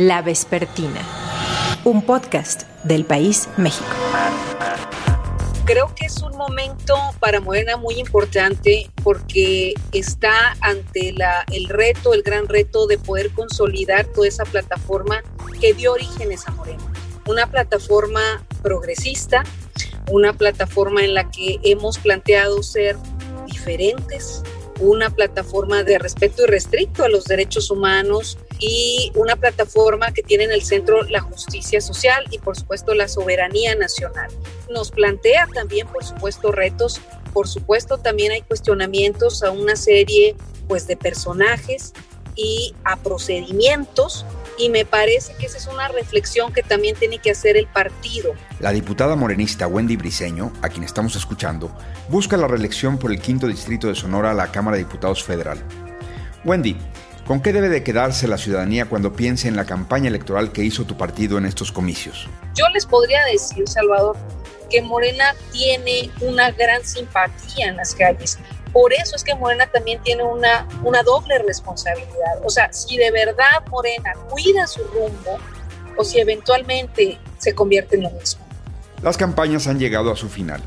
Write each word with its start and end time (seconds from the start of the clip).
La 0.00 0.22
Vespertina, 0.22 1.02
un 1.84 2.00
podcast 2.00 2.62
del 2.84 3.04
país 3.04 3.50
México. 3.58 3.90
Creo 5.66 5.94
que 5.94 6.06
es 6.06 6.22
un 6.22 6.34
momento 6.38 6.96
para 7.20 7.42
Morena 7.42 7.76
muy 7.76 8.00
importante 8.00 8.90
porque 9.04 9.74
está 9.92 10.56
ante 10.62 11.14
el 11.52 11.68
reto, 11.68 12.14
el 12.14 12.22
gran 12.22 12.48
reto 12.48 12.86
de 12.86 12.96
poder 12.96 13.30
consolidar 13.32 14.06
toda 14.06 14.26
esa 14.26 14.46
plataforma 14.46 15.22
que 15.60 15.74
dio 15.74 15.92
orígenes 15.92 16.48
a 16.48 16.52
Morena. 16.52 16.82
Una 17.26 17.50
plataforma 17.50 18.42
progresista, 18.62 19.44
una 20.10 20.32
plataforma 20.32 21.04
en 21.04 21.12
la 21.12 21.30
que 21.30 21.60
hemos 21.62 21.98
planteado 21.98 22.62
ser 22.62 22.96
diferentes, 23.44 24.42
una 24.78 25.10
plataforma 25.10 25.82
de 25.82 25.98
respeto 25.98 26.44
irrestricto 26.44 27.04
a 27.04 27.10
los 27.10 27.26
derechos 27.26 27.70
humanos 27.70 28.38
y 28.60 29.10
una 29.14 29.36
plataforma 29.36 30.12
que 30.12 30.22
tiene 30.22 30.44
en 30.44 30.52
el 30.52 30.62
centro 30.62 31.02
la 31.04 31.20
justicia 31.20 31.80
social 31.80 32.24
y 32.30 32.38
por 32.38 32.56
supuesto 32.56 32.94
la 32.94 33.08
soberanía 33.08 33.74
nacional. 33.74 34.30
Nos 34.70 34.90
plantea 34.90 35.46
también 35.54 35.88
por 35.88 36.04
supuesto 36.04 36.52
retos, 36.52 37.00
por 37.32 37.48
supuesto 37.48 37.98
también 37.98 38.32
hay 38.32 38.42
cuestionamientos 38.42 39.42
a 39.42 39.50
una 39.50 39.76
serie 39.76 40.36
pues 40.68 40.86
de 40.86 40.96
personajes 40.96 41.92
y 42.36 42.74
a 42.84 42.96
procedimientos 42.96 44.24
y 44.58 44.68
me 44.68 44.84
parece 44.84 45.34
que 45.38 45.46
esa 45.46 45.56
es 45.56 45.66
una 45.66 45.88
reflexión 45.88 46.52
que 46.52 46.62
también 46.62 46.94
tiene 46.96 47.18
que 47.18 47.30
hacer 47.30 47.56
el 47.56 47.66
partido. 47.66 48.34
La 48.60 48.72
diputada 48.72 49.16
morenista 49.16 49.66
Wendy 49.66 49.96
Briseño, 49.96 50.52
a 50.60 50.68
quien 50.68 50.84
estamos 50.84 51.16
escuchando, 51.16 51.74
busca 52.08 52.36
la 52.36 52.46
reelección 52.46 52.98
por 52.98 53.10
el 53.10 53.20
quinto 53.20 53.46
distrito 53.46 53.88
de 53.88 53.94
Sonora 53.94 54.32
a 54.32 54.34
la 54.34 54.52
Cámara 54.52 54.76
de 54.76 54.84
Diputados 54.84 55.24
Federal. 55.24 55.58
Wendy, 56.44 56.76
¿con 57.30 57.40
qué 57.40 57.52
debe 57.52 57.68
de 57.68 57.84
quedarse 57.84 58.26
la 58.26 58.38
ciudadanía 58.38 58.86
cuando 58.86 59.12
piense 59.12 59.46
en 59.46 59.54
la 59.54 59.64
campaña 59.64 60.08
electoral 60.08 60.50
que 60.50 60.64
hizo 60.64 60.84
tu 60.84 60.96
partido 60.96 61.38
en 61.38 61.46
estos 61.46 61.70
comicios? 61.70 62.28
Yo 62.56 62.68
les 62.70 62.84
podría 62.84 63.24
decir, 63.26 63.68
Salvador, 63.68 64.16
que 64.68 64.82
Morena 64.82 65.36
tiene 65.52 66.10
una 66.22 66.50
gran 66.50 66.84
simpatía 66.84 67.68
en 67.68 67.76
las 67.76 67.94
calles. 67.94 68.36
Por 68.72 68.92
eso 68.92 69.14
es 69.14 69.22
que 69.22 69.36
Morena 69.36 69.68
también 69.68 70.02
tiene 70.02 70.24
una, 70.24 70.66
una 70.82 71.04
doble 71.04 71.38
responsabilidad. 71.38 72.44
O 72.44 72.50
sea, 72.50 72.72
si 72.72 72.96
de 72.96 73.12
verdad 73.12 73.64
Morena 73.70 74.12
cuida 74.28 74.66
su 74.66 74.82
rumbo 74.82 75.38
o 75.96 76.02
si 76.02 76.18
eventualmente 76.18 77.16
se 77.38 77.54
convierte 77.54 77.94
en 77.94 78.02
lo 78.02 78.10
mismo. 78.10 78.44
Las 79.02 79.16
campañas 79.16 79.68
han 79.68 79.78
llegado 79.78 80.10
a 80.10 80.16
su 80.16 80.28
final. 80.28 80.60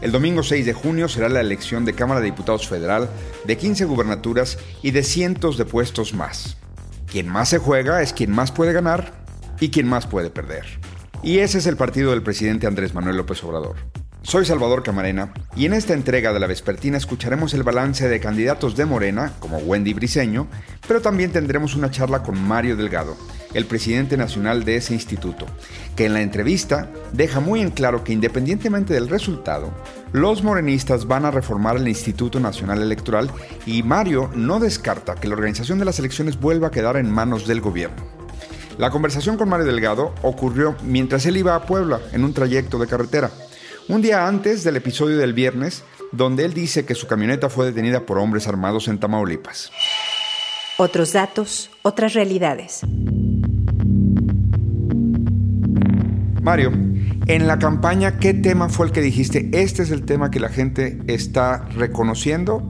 El 0.00 0.12
domingo 0.12 0.44
6 0.44 0.64
de 0.64 0.72
junio 0.72 1.08
será 1.08 1.28
la 1.28 1.40
elección 1.40 1.84
de 1.84 1.92
Cámara 1.92 2.20
de 2.20 2.26
Diputados 2.26 2.68
Federal, 2.68 3.08
de 3.44 3.56
15 3.56 3.84
gubernaturas 3.84 4.58
y 4.80 4.92
de 4.92 5.02
cientos 5.02 5.58
de 5.58 5.64
puestos 5.64 6.14
más. 6.14 6.56
Quien 7.10 7.26
más 7.28 7.48
se 7.48 7.58
juega 7.58 8.00
es 8.00 8.12
quien 8.12 8.30
más 8.30 8.52
puede 8.52 8.72
ganar 8.72 9.12
y 9.58 9.70
quien 9.70 9.88
más 9.88 10.06
puede 10.06 10.30
perder. 10.30 10.66
Y 11.24 11.38
ese 11.38 11.58
es 11.58 11.66
el 11.66 11.76
partido 11.76 12.12
del 12.12 12.22
presidente 12.22 12.68
Andrés 12.68 12.94
Manuel 12.94 13.16
López 13.16 13.42
Obrador. 13.42 13.74
Soy 14.22 14.44
Salvador 14.44 14.82
Camarena 14.82 15.32
y 15.56 15.64
en 15.64 15.72
esta 15.72 15.94
entrega 15.94 16.32
de 16.32 16.40
la 16.40 16.46
Vespertina 16.46 16.98
escucharemos 16.98 17.54
el 17.54 17.62
balance 17.62 18.08
de 18.08 18.20
candidatos 18.20 18.76
de 18.76 18.84
Morena, 18.84 19.32
como 19.38 19.58
Wendy 19.58 19.94
Briseño, 19.94 20.48
pero 20.86 21.00
también 21.00 21.32
tendremos 21.32 21.74
una 21.76 21.90
charla 21.90 22.22
con 22.22 22.38
Mario 22.38 22.76
Delgado, 22.76 23.16
el 23.54 23.64
presidente 23.64 24.18
nacional 24.18 24.64
de 24.64 24.76
ese 24.76 24.92
instituto, 24.92 25.46
que 25.96 26.04
en 26.04 26.14
la 26.14 26.20
entrevista 26.20 26.90
deja 27.12 27.40
muy 27.40 27.60
en 27.60 27.70
claro 27.70 28.04
que 28.04 28.12
independientemente 28.12 28.92
del 28.92 29.08
resultado, 29.08 29.72
los 30.12 30.42
morenistas 30.42 31.06
van 31.06 31.24
a 31.24 31.30
reformar 31.30 31.76
el 31.76 31.88
Instituto 31.88 32.38
Nacional 32.38 32.82
Electoral 32.82 33.30
y 33.64 33.82
Mario 33.82 34.30
no 34.34 34.60
descarta 34.60 35.14
que 35.14 35.28
la 35.28 35.34
organización 35.34 35.78
de 35.78 35.86
las 35.86 35.98
elecciones 36.00 36.38
vuelva 36.38 36.68
a 36.68 36.72
quedar 36.72 36.96
en 36.98 37.10
manos 37.10 37.46
del 37.46 37.62
gobierno. 37.62 38.04
La 38.76 38.90
conversación 38.90 39.38
con 39.38 39.48
Mario 39.48 39.66
Delgado 39.66 40.14
ocurrió 40.22 40.76
mientras 40.82 41.24
él 41.24 41.36
iba 41.36 41.54
a 41.54 41.66
Puebla 41.66 42.00
en 42.12 42.24
un 42.24 42.34
trayecto 42.34 42.78
de 42.78 42.86
carretera 42.86 43.30
un 43.88 44.02
día 44.02 44.26
antes 44.26 44.64
del 44.64 44.76
episodio 44.76 45.16
del 45.16 45.32
viernes, 45.32 45.82
donde 46.12 46.44
él 46.44 46.52
dice 46.52 46.84
que 46.84 46.94
su 46.94 47.06
camioneta 47.06 47.48
fue 47.48 47.66
detenida 47.66 48.04
por 48.04 48.18
hombres 48.18 48.46
armados 48.46 48.86
en 48.88 48.98
Tamaulipas. 48.98 49.72
Otros 50.76 51.12
datos, 51.14 51.70
otras 51.82 52.12
realidades. 52.12 52.82
Mario, 56.42 56.70
en 57.26 57.46
la 57.46 57.58
campaña, 57.58 58.18
¿qué 58.18 58.34
tema 58.34 58.68
fue 58.68 58.86
el 58.86 58.92
que 58.92 59.00
dijiste? 59.00 59.48
Este 59.52 59.82
es 59.82 59.90
el 59.90 60.04
tema 60.04 60.30
que 60.30 60.40
la 60.40 60.50
gente 60.50 60.98
está 61.06 61.64
reconociendo 61.70 62.62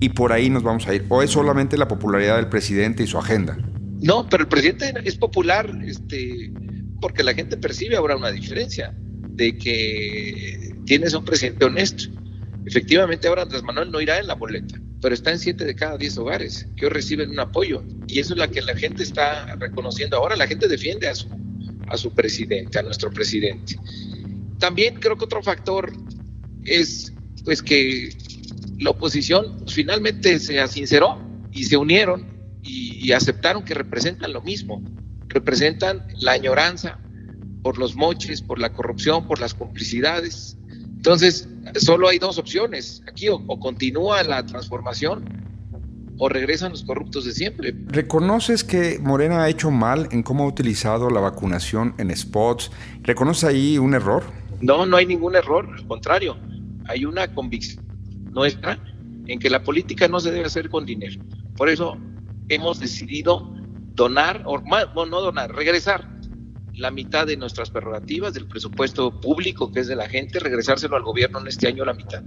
y 0.00 0.10
por 0.10 0.32
ahí 0.32 0.50
nos 0.50 0.64
vamos 0.64 0.86
a 0.88 0.94
ir. 0.94 1.06
¿O 1.08 1.22
es 1.22 1.30
solamente 1.30 1.78
la 1.78 1.88
popularidad 1.88 2.36
del 2.36 2.48
presidente 2.48 3.04
y 3.04 3.06
su 3.06 3.18
agenda? 3.18 3.56
No, 4.00 4.28
pero 4.28 4.42
el 4.42 4.48
presidente 4.48 4.92
es 5.04 5.16
popular 5.16 5.70
este, 5.84 6.52
porque 7.00 7.22
la 7.22 7.34
gente 7.34 7.56
percibe 7.56 7.96
ahora 7.96 8.16
una 8.16 8.30
diferencia 8.30 8.94
de 9.36 9.56
que 9.58 10.74
tienes 10.86 11.14
a 11.14 11.18
un 11.18 11.24
presidente 11.24 11.64
honesto. 11.64 12.04
Efectivamente, 12.64 13.28
ahora 13.28 13.42
Andrés 13.42 13.62
Manuel 13.62 13.90
no 13.90 14.00
irá 14.00 14.18
en 14.18 14.26
la 14.26 14.34
boleta, 14.34 14.80
pero 15.00 15.14
está 15.14 15.30
en 15.30 15.38
siete 15.38 15.64
de 15.64 15.74
cada 15.74 15.96
diez 15.98 16.16
hogares 16.18 16.66
que 16.76 16.86
hoy 16.86 16.90
reciben 16.90 17.30
un 17.30 17.38
apoyo. 17.38 17.84
Y 18.08 18.18
eso 18.18 18.32
es 18.34 18.40
lo 18.40 18.50
que 18.50 18.62
la 18.62 18.74
gente 18.74 19.02
está 19.02 19.54
reconociendo 19.56 20.16
ahora. 20.16 20.36
La 20.36 20.46
gente 20.46 20.66
defiende 20.66 21.06
a 21.06 21.14
su, 21.14 21.28
a 21.88 21.96
su 21.96 22.12
presidente, 22.12 22.78
a 22.78 22.82
nuestro 22.82 23.10
presidente. 23.10 23.76
También 24.58 24.96
creo 24.96 25.16
que 25.16 25.26
otro 25.26 25.42
factor 25.42 25.92
es 26.64 27.12
pues 27.44 27.62
que 27.62 28.16
la 28.78 28.90
oposición 28.90 29.64
finalmente 29.68 30.38
se 30.40 30.66
sinceró 30.66 31.20
y 31.52 31.64
se 31.64 31.76
unieron 31.76 32.34
y 32.62 33.12
aceptaron 33.12 33.64
que 33.64 33.74
representan 33.74 34.32
lo 34.32 34.42
mismo, 34.42 34.82
representan 35.28 36.04
la 36.18 36.32
añoranza, 36.32 36.98
por 37.66 37.78
los 37.78 37.96
moches, 37.96 38.42
por 38.42 38.60
la 38.60 38.72
corrupción, 38.72 39.26
por 39.26 39.40
las 39.40 39.52
complicidades. 39.52 40.56
Entonces, 40.70 41.48
solo 41.74 42.06
hay 42.06 42.20
dos 42.20 42.38
opciones 42.38 43.02
aquí, 43.08 43.28
o, 43.28 43.44
continúa 43.58 44.22
la 44.22 44.46
transformación 44.46 45.24
o 46.16 46.28
regresan 46.28 46.70
los 46.70 46.84
corruptos 46.84 47.24
de 47.24 47.32
siempre. 47.32 47.74
¿Reconoces 47.88 48.62
que 48.62 49.00
Morena 49.00 49.42
ha 49.42 49.48
hecho 49.48 49.72
mal 49.72 50.08
en 50.12 50.22
cómo 50.22 50.44
ha 50.44 50.46
utilizado 50.46 51.10
la 51.10 51.18
vacunación 51.18 51.92
en 51.98 52.16
spots? 52.16 52.70
¿Reconoces 53.02 53.42
ahí 53.42 53.78
un 53.78 53.94
error? 53.94 54.22
No, 54.60 54.86
no 54.86 54.96
hay 54.96 55.06
ningún 55.06 55.34
error, 55.34 55.68
al 55.76 55.88
contrario, 55.88 56.36
hay 56.86 57.04
una 57.04 57.34
convicción 57.34 57.84
nuestra 58.30 58.78
en 59.26 59.40
que 59.40 59.50
la 59.50 59.64
política 59.64 60.06
no 60.06 60.20
se 60.20 60.30
debe 60.30 60.46
hacer 60.46 60.70
con 60.70 60.86
dinero. 60.86 61.20
Por 61.56 61.68
eso 61.68 61.98
hemos 62.48 62.78
decidido 62.78 63.52
donar, 63.96 64.44
o 64.46 64.60
no 64.60 65.20
donar, 65.20 65.52
regresar 65.52 66.15
la 66.76 66.90
mitad 66.90 67.26
de 67.26 67.36
nuestras 67.36 67.70
prerrogativas 67.70 68.34
del 68.34 68.46
presupuesto 68.46 69.20
público 69.20 69.72
que 69.72 69.80
es 69.80 69.88
de 69.88 69.96
la 69.96 70.08
gente, 70.08 70.38
regresárselo 70.38 70.96
al 70.96 71.02
gobierno 71.02 71.40
en 71.40 71.48
este 71.48 71.68
año 71.68 71.84
la 71.84 71.94
mitad, 71.94 72.22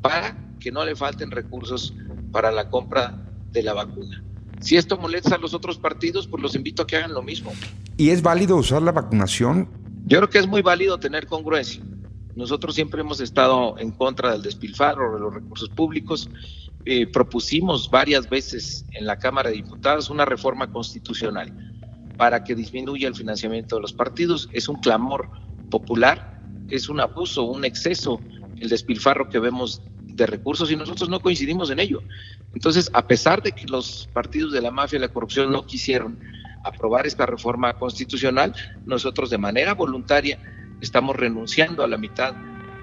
para 0.00 0.36
que 0.58 0.72
no 0.72 0.84
le 0.84 0.96
falten 0.96 1.30
recursos 1.30 1.94
para 2.32 2.50
la 2.50 2.70
compra 2.70 3.22
de 3.52 3.62
la 3.62 3.74
vacuna. 3.74 4.24
Si 4.60 4.76
esto 4.76 4.96
molesta 4.96 5.34
a 5.34 5.38
los 5.38 5.52
otros 5.52 5.78
partidos, 5.78 6.26
pues 6.26 6.42
los 6.42 6.54
invito 6.54 6.82
a 6.82 6.86
que 6.86 6.96
hagan 6.96 7.12
lo 7.12 7.22
mismo. 7.22 7.52
¿Y 7.98 8.10
es 8.10 8.22
válido 8.22 8.56
usar 8.56 8.80
la 8.80 8.92
vacunación? 8.92 9.68
Yo 10.06 10.18
creo 10.18 10.30
que 10.30 10.38
es 10.38 10.46
muy 10.46 10.62
válido 10.62 10.98
tener 10.98 11.26
congruencia. 11.26 11.82
Nosotros 12.34 12.74
siempre 12.74 13.02
hemos 13.02 13.20
estado 13.20 13.78
en 13.78 13.90
contra 13.90 14.32
del 14.32 14.42
despilfarro 14.42 15.14
de 15.14 15.20
los 15.20 15.34
recursos 15.34 15.68
públicos. 15.68 16.30
Eh, 16.86 17.06
propusimos 17.06 17.90
varias 17.90 18.28
veces 18.28 18.86
en 18.92 19.06
la 19.06 19.18
Cámara 19.18 19.50
de 19.50 19.56
Diputados 19.56 20.10
una 20.10 20.24
reforma 20.24 20.70
constitucional 20.70 21.73
para 22.16 22.44
que 22.44 22.54
disminuya 22.54 23.08
el 23.08 23.14
financiamiento 23.14 23.76
de 23.76 23.82
los 23.82 23.92
partidos. 23.92 24.48
Es 24.52 24.68
un 24.68 24.76
clamor 24.76 25.30
popular, 25.70 26.40
es 26.70 26.88
un 26.88 27.00
abuso, 27.00 27.44
un 27.44 27.64
exceso, 27.64 28.20
el 28.60 28.68
despilfarro 28.68 29.28
que 29.28 29.38
vemos 29.38 29.82
de 30.02 30.26
recursos 30.26 30.70
y 30.70 30.76
nosotros 30.76 31.08
no 31.08 31.20
coincidimos 31.20 31.70
en 31.70 31.80
ello. 31.80 32.02
Entonces, 32.54 32.90
a 32.92 33.06
pesar 33.06 33.42
de 33.42 33.52
que 33.52 33.66
los 33.66 34.08
partidos 34.12 34.52
de 34.52 34.62
la 34.62 34.70
mafia 34.70 34.96
y 34.96 35.00
la 35.00 35.08
corrupción 35.08 35.50
no 35.50 35.66
quisieron 35.66 36.18
aprobar 36.64 37.06
esta 37.06 37.26
reforma 37.26 37.74
constitucional, 37.74 38.54
nosotros 38.86 39.30
de 39.30 39.38
manera 39.38 39.74
voluntaria 39.74 40.38
estamos 40.80 41.16
renunciando 41.16 41.82
a 41.82 41.88
la 41.88 41.98
mitad 41.98 42.34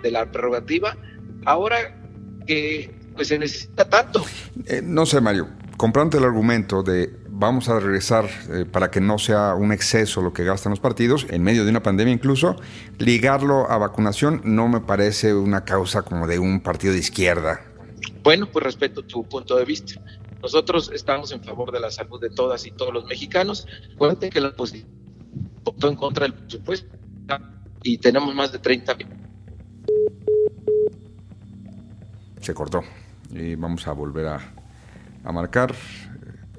de 0.03 0.11
la 0.11 0.29
prerrogativa, 0.31 0.97
ahora 1.45 1.97
que 2.45 2.93
pues, 3.15 3.29
se 3.29 3.39
necesita 3.39 3.89
tanto. 3.89 4.23
Eh, 4.65 4.81
no 4.83 5.05
sé, 5.05 5.21
Mario, 5.21 5.47
comprando 5.77 6.17
el 6.17 6.25
argumento 6.25 6.83
de 6.83 7.20
vamos 7.41 7.69
a 7.69 7.79
regresar 7.79 8.29
eh, 8.51 8.65
para 8.71 8.91
que 8.91 9.01
no 9.01 9.17
sea 9.17 9.55
un 9.55 9.73
exceso 9.73 10.21
lo 10.21 10.31
que 10.31 10.43
gastan 10.43 10.69
los 10.69 10.79
partidos, 10.79 11.25
en 11.29 11.41
medio 11.41 11.65
de 11.65 11.71
una 11.71 11.81
pandemia 11.81 12.13
incluso, 12.13 12.55
ligarlo 12.99 13.69
a 13.69 13.79
vacunación 13.79 14.41
no 14.45 14.67
me 14.67 14.79
parece 14.79 15.33
una 15.33 15.65
causa 15.65 16.03
como 16.03 16.27
de 16.27 16.37
un 16.37 16.61
partido 16.61 16.93
de 16.93 16.99
izquierda. 16.99 17.61
Bueno, 18.23 18.45
pues 18.45 18.63
respeto 18.63 19.01
tu 19.01 19.23
punto 19.23 19.57
de 19.57 19.65
vista. 19.65 19.99
Nosotros 20.39 20.91
estamos 20.93 21.31
en 21.31 21.43
favor 21.43 21.71
de 21.71 21.79
la 21.79 21.89
salud 21.89 22.21
de 22.21 22.29
todas 22.29 22.67
y 22.67 22.71
todos 22.71 22.93
los 22.93 23.05
mexicanos. 23.05 23.67
Cuente 23.97 24.29
que 24.29 24.39
la 24.39 24.49
oposición 24.49 24.87
votó 25.63 25.89
en 25.89 25.95
contra 25.95 26.25
del 26.25 26.35
presupuesto 26.35 26.95
y 27.81 27.97
tenemos 27.97 28.35
más 28.35 28.51
de 28.51 28.59
30 28.59 28.95
mil. 28.95 29.07
Se 32.39 32.53
cortó 32.53 32.83
y 33.31 33.55
vamos 33.55 33.87
a 33.87 33.93
volver 33.93 34.27
a, 34.27 34.53
a 35.23 35.31
marcar 35.31 35.73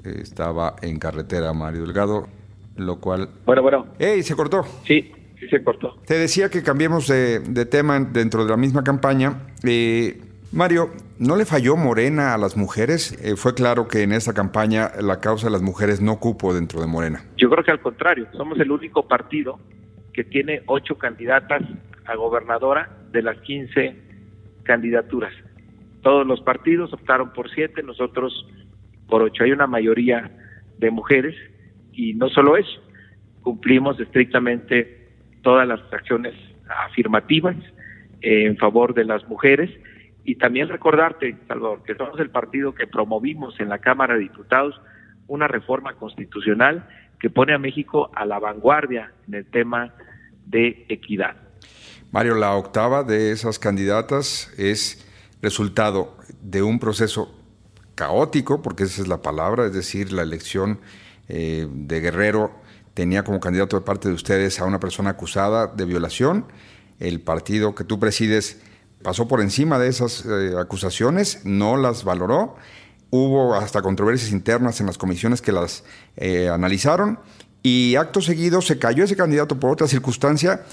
estaba 0.05 0.77
en 0.83 0.99
carretera 0.99 1.53
Mario 1.53 1.83
Delgado. 1.83 2.29
lo 2.77 3.01
cual... 3.01 3.29
Bueno, 3.45 3.63
bueno. 3.63 3.87
¡Ey! 3.99 4.23
Se 4.23 4.35
cortó. 4.35 4.65
Sí, 4.87 5.13
sí 5.39 5.49
se 5.49 5.63
cortó. 5.63 5.99
Te 6.07 6.15
decía 6.15 6.49
que 6.49 6.63
cambiemos 6.63 7.09
de, 7.09 7.67
tema 7.71 8.01
dentro 8.01 8.45
de 8.45 8.51
la 8.51 8.57
misma 8.57 8.83
campaña. 8.83 9.47
Eh, 9.65 10.21
Mario, 10.53 10.91
¿no 11.19 11.37
le 11.37 11.47
falló 11.47 11.77
Morena 11.77 12.35
a 12.35 12.39
las 12.39 12.57
mujeres? 12.57 13.13
Eh, 13.25 13.37
fue 13.37 13.55
claro 13.55 13.89
que 13.89 14.03
en 14.03 14.13
esta 14.13 14.35
campaña 14.35 14.91
la 15.01 15.21
causa 15.21 15.47
de 15.47 15.53
las 15.53 15.63
mujeres 15.63 16.01
no 16.01 16.21
cupo 16.21 16.53
dentro 16.53 16.81
de 16.81 16.87
Morena. 16.87 17.25
Yo 17.39 17.49
creo 17.49 17.65
que 17.65 17.71
al 17.71 17.81
contrario, 17.81 18.27
somos 18.37 18.61
el 18.61 18.71
único 18.71 19.09
partido 19.09 19.59
que 20.13 20.25
tiene 20.25 20.63
ocho 20.67 20.99
candidatas 20.99 21.63
a 22.05 22.17
gobernadora 22.17 22.91
de 23.13 23.23
las 23.23 23.39
15 23.39 23.97
candidaturas. 24.65 25.33
Todos 26.03 26.27
los 26.27 26.41
partidos 26.41 26.93
optaron 26.93 27.33
por 27.33 27.51
siete, 27.51 27.83
nosotros 27.83 28.47
por 29.13 29.21
ocho. 29.21 29.45
Hay 29.45 29.53
una 29.53 29.67
mayoría 29.67 30.31
de 30.79 30.91
mujeres 30.91 31.37
y 31.93 32.15
no 32.15 32.31
solo 32.31 32.57
eso, 32.57 32.81
cumplimos 33.43 34.01
estrictamente 34.01 35.11
todas 35.43 35.69
las 35.69 35.81
acciones 35.93 36.33
afirmativas 36.89 37.57
en 38.23 38.57
favor 38.57 38.95
de 38.95 39.05
las 39.05 39.29
mujeres 39.29 39.69
y 40.25 40.37
también 40.37 40.71
recordarte, 40.71 41.37
Salvador, 41.47 41.83
que 41.83 41.95
somos 41.95 42.19
el 42.21 42.31
partido 42.31 42.75
que 42.75 42.87
promovimos 42.87 43.61
en 43.61 43.69
la 43.69 43.81
Cámara 43.81 44.15
de 44.15 44.21
Diputados 44.21 44.81
una 45.27 45.47
reforma 45.47 45.93
constitucional 45.97 46.89
que 47.21 47.29
pone 47.29 47.53
a 47.53 47.59
México 47.59 48.11
a 48.15 48.25
la 48.25 48.39
vanguardia 48.39 49.13
en 49.29 49.35
el 49.35 49.45
tema 49.45 49.93
de 50.47 50.87
equidad. 50.89 51.37
Mario, 52.13 52.35
la 52.37 52.57
octava 52.57 53.05
de 53.05 53.31
esas 53.31 53.59
candidatas 53.59 54.55
es 54.57 55.07
resultado 55.43 56.17
de 56.41 56.63
un 56.63 56.79
proceso 56.79 57.42
caótico, 57.95 58.63
porque 58.63 58.85
esa 58.85 59.03
es 59.03 59.09
la 59.09 59.23
palabra, 59.23 59.67
es 59.67 59.73
decir, 59.73 60.13
la 60.13 60.23
elección 60.23 60.81
eh, 61.29 61.69
de 61.71 62.01
Guerrero 62.01 62.53
tenía 62.95 63.25
como 63.25 63.41
candidato 63.41 63.79
de 63.79 63.85
parte 63.85 64.09
de 64.09 64.15
ustedes 64.15 64.61
a 64.61 64.65
una 64.65 64.81
persona 64.81 65.11
acusada 65.11 65.67
de 65.67 65.85
violación. 65.85 66.47
El 66.99 67.21
partido 67.21 67.75
que 67.75 67.85
tú 67.85 67.99
presides 67.99 68.59
pasó 69.03 69.27
por 69.29 69.41
encima 69.41 69.79
de 69.79 69.89
esas 69.89 70.25
eh, 70.27 70.55
acusaciones, 70.59 71.41
no 71.45 71.77
las 71.77 72.05
valoró. 72.05 72.57
Hubo 73.11 73.55
hasta 73.55 73.83
controversias 73.83 74.31
internas 74.31 74.81
en 74.81 74.87
las 74.87 74.99
comisiones 74.99 75.43
que 75.43 75.53
las 75.53 75.85
eh, 76.17 76.49
analizaron 76.49 77.19
y 77.63 77.95
acto 77.97 78.21
seguido 78.21 78.61
se 78.61 78.79
cayó 78.79 79.05
ese 79.05 79.17
candidato 79.17 79.59
por 79.61 79.71
otra 79.71 79.87
circunstancia 79.87 80.65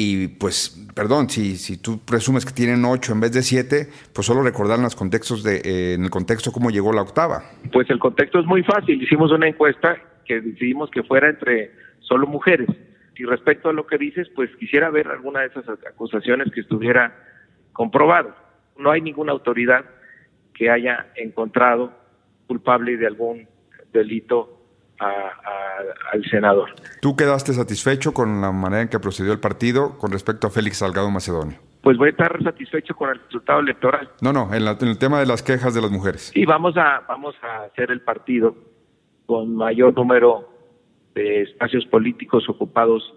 y 0.00 0.28
pues, 0.28 0.88
perdón, 0.94 1.28
si, 1.28 1.56
si 1.56 1.76
tú 1.76 1.98
presumes 2.04 2.46
que 2.46 2.52
tienen 2.52 2.84
ocho 2.84 3.12
en 3.12 3.18
vez 3.18 3.32
de 3.32 3.42
siete, 3.42 3.88
pues 4.14 4.28
solo 4.28 4.44
recordar 4.44 4.78
los 4.78 4.94
contextos 4.94 5.42
de, 5.42 5.56
eh, 5.56 5.94
en 5.94 6.04
el 6.04 6.10
contexto 6.10 6.52
cómo 6.52 6.70
llegó 6.70 6.92
la 6.92 7.02
octava. 7.02 7.42
Pues 7.72 7.90
el 7.90 7.98
contexto 7.98 8.38
es 8.38 8.46
muy 8.46 8.62
fácil. 8.62 9.02
Hicimos 9.02 9.32
una 9.32 9.48
encuesta 9.48 9.96
que 10.24 10.40
decidimos 10.40 10.88
que 10.90 11.02
fuera 11.02 11.28
entre 11.28 11.72
solo 11.98 12.28
mujeres. 12.28 12.68
Y 13.16 13.24
respecto 13.24 13.70
a 13.70 13.72
lo 13.72 13.88
que 13.88 13.98
dices, 13.98 14.28
pues 14.36 14.48
quisiera 14.60 14.88
ver 14.90 15.08
alguna 15.08 15.40
de 15.40 15.46
esas 15.46 15.64
acusaciones 15.68 16.52
que 16.52 16.60
estuviera 16.60 17.16
comprobado. 17.72 18.36
No 18.78 18.92
hay 18.92 19.00
ninguna 19.00 19.32
autoridad 19.32 19.84
que 20.54 20.70
haya 20.70 21.08
encontrado 21.16 21.92
culpable 22.46 22.96
de 22.96 23.06
algún 23.08 23.48
delito 23.92 24.57
al 24.98 26.24
senador. 26.30 26.70
¿Tú 27.00 27.16
quedaste 27.16 27.52
satisfecho 27.52 28.12
con 28.12 28.40
la 28.40 28.52
manera 28.52 28.82
en 28.82 28.88
que 28.88 28.98
procedió 28.98 29.32
el 29.32 29.40
partido 29.40 29.96
con 29.98 30.10
respecto 30.10 30.46
a 30.46 30.50
Félix 30.50 30.78
Salgado 30.78 31.10
Macedonio? 31.10 31.58
Pues 31.82 31.96
voy 31.96 32.08
a 32.08 32.10
estar 32.10 32.42
satisfecho 32.42 32.94
con 32.94 33.10
el 33.10 33.20
resultado 33.20 33.60
electoral. 33.60 34.10
No, 34.20 34.32
no, 34.32 34.52
en, 34.52 34.66
el 34.66 34.98
tema 34.98 35.20
de 35.20 35.26
las 35.26 35.42
quejas 35.42 35.74
de 35.74 35.80
las 35.80 35.90
mujeres. 35.90 36.30
Sí, 36.34 36.44
vamos 36.44 36.76
a, 36.76 37.04
vamos 37.08 37.34
a 37.42 37.64
hacer 37.64 37.90
el 37.90 38.00
partido 38.00 38.56
con 39.26 39.54
mayor 39.54 39.94
número 39.94 40.48
de 41.14 41.42
espacios 41.42 41.84
políticos 41.86 42.48
ocupados 42.48 43.14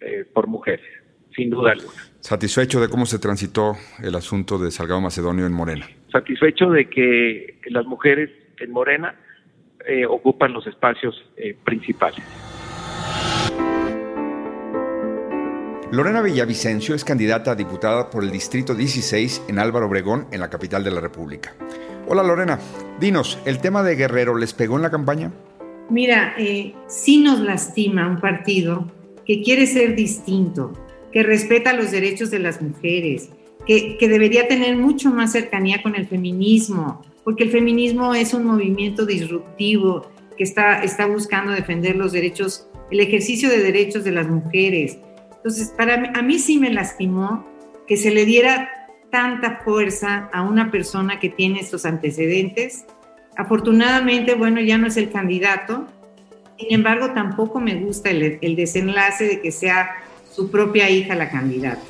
eh, 0.00 0.24
por 0.32 0.46
mujeres, 0.46 0.86
sin 1.34 1.50
duda 1.50 1.72
alguna. 1.72 1.92
¿Satisfecho 2.20 2.80
de 2.80 2.88
cómo 2.88 3.06
se 3.06 3.18
transitó 3.18 3.74
el 4.02 4.14
asunto 4.14 4.58
de 4.58 4.70
Salgado 4.70 5.00
Macedonio 5.00 5.46
en 5.46 5.52
Morena? 5.52 5.86
Satisfecho 6.10 6.70
de 6.70 6.88
que 6.88 7.60
las 7.70 7.86
mujeres 7.86 8.30
en 8.58 8.70
Morena 8.70 9.14
eh, 9.88 10.04
ocupan 10.04 10.52
los 10.52 10.66
espacios 10.66 11.24
eh, 11.36 11.56
principales. 11.64 12.22
Lorena 15.90 16.20
Villavicencio 16.20 16.94
es 16.94 17.02
candidata 17.02 17.52
a 17.52 17.54
diputada 17.54 18.10
por 18.10 18.22
el 18.22 18.30
Distrito 18.30 18.74
16 18.74 19.46
en 19.48 19.58
Álvaro 19.58 19.86
Obregón, 19.86 20.26
en 20.30 20.40
la 20.40 20.50
capital 20.50 20.84
de 20.84 20.90
la 20.90 21.00
República. 21.00 21.54
Hola 22.06 22.22
Lorena, 22.22 22.58
dinos, 23.00 23.38
¿el 23.46 23.58
tema 23.60 23.82
de 23.82 23.96
Guerrero 23.96 24.36
les 24.36 24.52
pegó 24.52 24.76
en 24.76 24.82
la 24.82 24.90
campaña? 24.90 25.32
Mira, 25.88 26.34
eh, 26.36 26.74
sí 26.86 27.22
nos 27.22 27.40
lastima 27.40 28.06
un 28.06 28.20
partido 28.20 28.92
que 29.24 29.42
quiere 29.42 29.66
ser 29.66 29.96
distinto, 29.96 30.74
que 31.10 31.22
respeta 31.22 31.72
los 31.72 31.90
derechos 31.90 32.30
de 32.30 32.40
las 32.40 32.60
mujeres, 32.60 33.30
que, 33.66 33.96
que 33.96 34.08
debería 34.08 34.48
tener 34.48 34.76
mucho 34.76 35.10
más 35.10 35.32
cercanía 35.32 35.82
con 35.82 35.94
el 35.94 36.06
feminismo, 36.06 37.02
porque 37.28 37.44
el 37.44 37.50
feminismo 37.50 38.14
es 38.14 38.32
un 38.32 38.46
movimiento 38.46 39.04
disruptivo 39.04 40.10
que 40.38 40.44
está, 40.44 40.82
está 40.82 41.04
buscando 41.04 41.52
defender 41.52 41.94
los 41.94 42.12
derechos, 42.12 42.70
el 42.90 43.00
ejercicio 43.00 43.50
de 43.50 43.58
derechos 43.58 44.02
de 44.02 44.12
las 44.12 44.26
mujeres. 44.26 44.96
Entonces, 45.36 45.74
para 45.76 45.98
mí, 45.98 46.08
a 46.14 46.22
mí 46.22 46.38
sí 46.38 46.58
me 46.58 46.72
lastimó 46.72 47.46
que 47.86 47.98
se 47.98 48.12
le 48.12 48.24
diera 48.24 48.70
tanta 49.12 49.60
fuerza 49.62 50.30
a 50.32 50.40
una 50.40 50.70
persona 50.70 51.20
que 51.20 51.28
tiene 51.28 51.60
estos 51.60 51.84
antecedentes. 51.84 52.86
Afortunadamente, 53.36 54.34
bueno, 54.34 54.62
ya 54.62 54.78
no 54.78 54.86
es 54.86 54.96
el 54.96 55.10
candidato. 55.10 55.86
Sin 56.58 56.72
embargo, 56.72 57.12
tampoco 57.12 57.60
me 57.60 57.74
gusta 57.74 58.08
el, 58.08 58.38
el 58.40 58.56
desenlace 58.56 59.24
de 59.24 59.42
que 59.42 59.52
sea 59.52 59.96
su 60.32 60.50
propia 60.50 60.88
hija 60.88 61.14
la 61.14 61.28
candidata. 61.28 61.82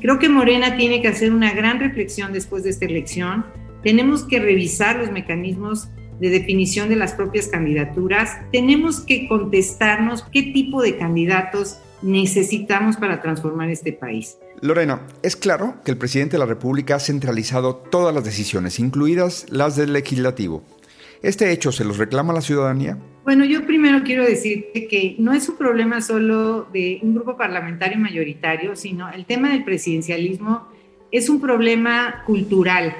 Creo 0.00 0.20
que 0.20 0.28
Morena 0.28 0.76
tiene 0.76 1.02
que 1.02 1.08
hacer 1.08 1.32
una 1.32 1.52
gran 1.52 1.80
reflexión 1.80 2.32
después 2.32 2.62
de 2.62 2.70
esta 2.70 2.84
elección 2.84 3.44
tenemos 3.84 4.24
que 4.24 4.40
revisar 4.40 4.96
los 4.96 5.12
mecanismos 5.12 5.88
de 6.18 6.30
definición 6.30 6.88
de 6.88 6.96
las 6.96 7.12
propias 7.12 7.48
candidaturas, 7.48 8.38
tenemos 8.50 9.00
que 9.00 9.28
contestarnos 9.28 10.24
qué 10.32 10.42
tipo 10.42 10.82
de 10.82 10.96
candidatos 10.96 11.78
necesitamos 12.02 12.96
para 12.96 13.20
transformar 13.20 13.70
este 13.70 13.92
país. 13.92 14.38
Lorena, 14.60 15.02
es 15.22 15.36
claro 15.36 15.74
que 15.84 15.90
el 15.90 15.98
presidente 15.98 16.32
de 16.32 16.38
la 16.38 16.46
República 16.46 16.96
ha 16.96 17.00
centralizado 17.00 17.76
todas 17.76 18.14
las 18.14 18.24
decisiones, 18.24 18.78
incluidas 18.78 19.46
las 19.50 19.76
del 19.76 19.92
legislativo. 19.92 20.62
¿Este 21.22 21.50
hecho 21.52 21.72
se 21.72 21.84
los 21.84 21.98
reclama 21.98 22.32
la 22.32 22.42
ciudadanía? 22.42 22.98
Bueno, 23.24 23.44
yo 23.44 23.66
primero 23.66 24.02
quiero 24.04 24.24
decirte 24.24 24.86
que 24.86 25.16
no 25.18 25.32
es 25.32 25.48
un 25.48 25.56
problema 25.56 26.02
solo 26.02 26.68
de 26.72 27.00
un 27.02 27.14
grupo 27.14 27.36
parlamentario 27.36 27.98
mayoritario, 27.98 28.76
sino 28.76 29.10
el 29.10 29.24
tema 29.24 29.50
del 29.50 29.64
presidencialismo 29.64 30.68
es 31.10 31.30
un 31.30 31.40
problema 31.40 32.22
cultural 32.26 32.94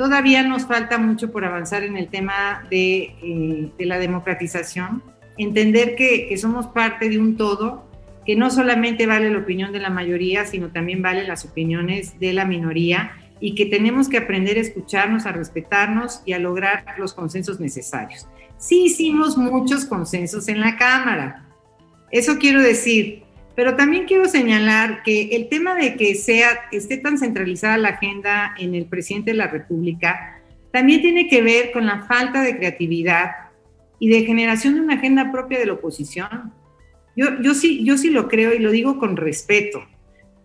Todavía 0.00 0.42
nos 0.42 0.64
falta 0.64 0.96
mucho 0.96 1.30
por 1.30 1.44
avanzar 1.44 1.82
en 1.82 1.98
el 1.98 2.08
tema 2.08 2.66
de, 2.70 3.12
eh, 3.22 3.70
la 3.80 3.98
democratización, 3.98 5.02
entender 5.36 5.94
que, 5.94 6.34
somos 6.38 6.68
parte 6.68 7.10
de 7.10 7.18
un 7.18 7.36
todo, 7.36 7.84
que 8.24 8.34
no 8.34 8.50
solamente 8.50 9.04
vale 9.04 9.30
la 9.30 9.40
opinión 9.40 9.74
de 9.74 9.78
la 9.78 9.90
mayoría, 9.90 10.46
sino 10.46 10.68
también 10.68 11.02
vale 11.02 11.28
las 11.28 11.44
opiniones 11.44 12.18
de 12.18 12.32
la 12.32 12.46
minoría 12.46 13.10
y 13.40 13.54
que 13.54 13.66
tenemos 13.66 14.08
que 14.08 14.16
aprender 14.16 14.56
a 14.56 14.62
escucharnos, 14.62 15.26
a 15.26 15.32
respetarnos 15.32 16.22
y 16.24 16.32
a 16.32 16.38
lograr 16.38 16.82
los 16.96 17.12
consensos 17.12 17.60
necesarios. 17.60 18.26
Sí 18.56 18.84
hicimos 18.84 19.36
muchos 19.36 19.84
consensos 19.84 20.48
en 20.48 20.60
la 20.60 20.78
Cámara. 20.78 21.44
Eso 22.10 22.38
quiero 22.38 22.62
decir, 22.62 23.24
pero 23.60 23.76
también 23.76 24.06
quiero 24.06 24.26
señalar 24.26 25.02
que 25.02 25.36
el 25.36 25.50
tema 25.50 25.74
de 25.74 25.94
que 25.94 26.14
sea, 26.14 26.48
esté 26.72 26.96
tan 26.96 27.18
centralizada 27.18 27.76
la 27.76 27.90
agenda 27.90 28.54
en 28.56 28.74
el 28.74 28.86
presidente 28.86 29.32
de 29.32 29.36
la 29.36 29.48
República 29.48 30.40
también 30.72 31.02
tiene 31.02 31.28
que 31.28 31.42
ver 31.42 31.70
con 31.70 31.84
la 31.84 32.06
falta 32.06 32.40
de 32.40 32.56
creatividad 32.56 33.32
y 33.98 34.08
de 34.08 34.24
generación 34.24 34.76
de 34.76 34.80
una 34.80 34.94
agenda 34.94 35.30
propia 35.30 35.58
de 35.58 35.66
la 35.66 35.74
oposición. 35.74 36.54
Yo, 37.14 37.38
yo, 37.42 37.52
sí, 37.52 37.84
yo 37.84 37.98
sí 37.98 38.08
lo 38.08 38.28
creo 38.28 38.54
y 38.54 38.60
lo 38.60 38.70
digo 38.70 38.98
con 38.98 39.18
respeto, 39.18 39.86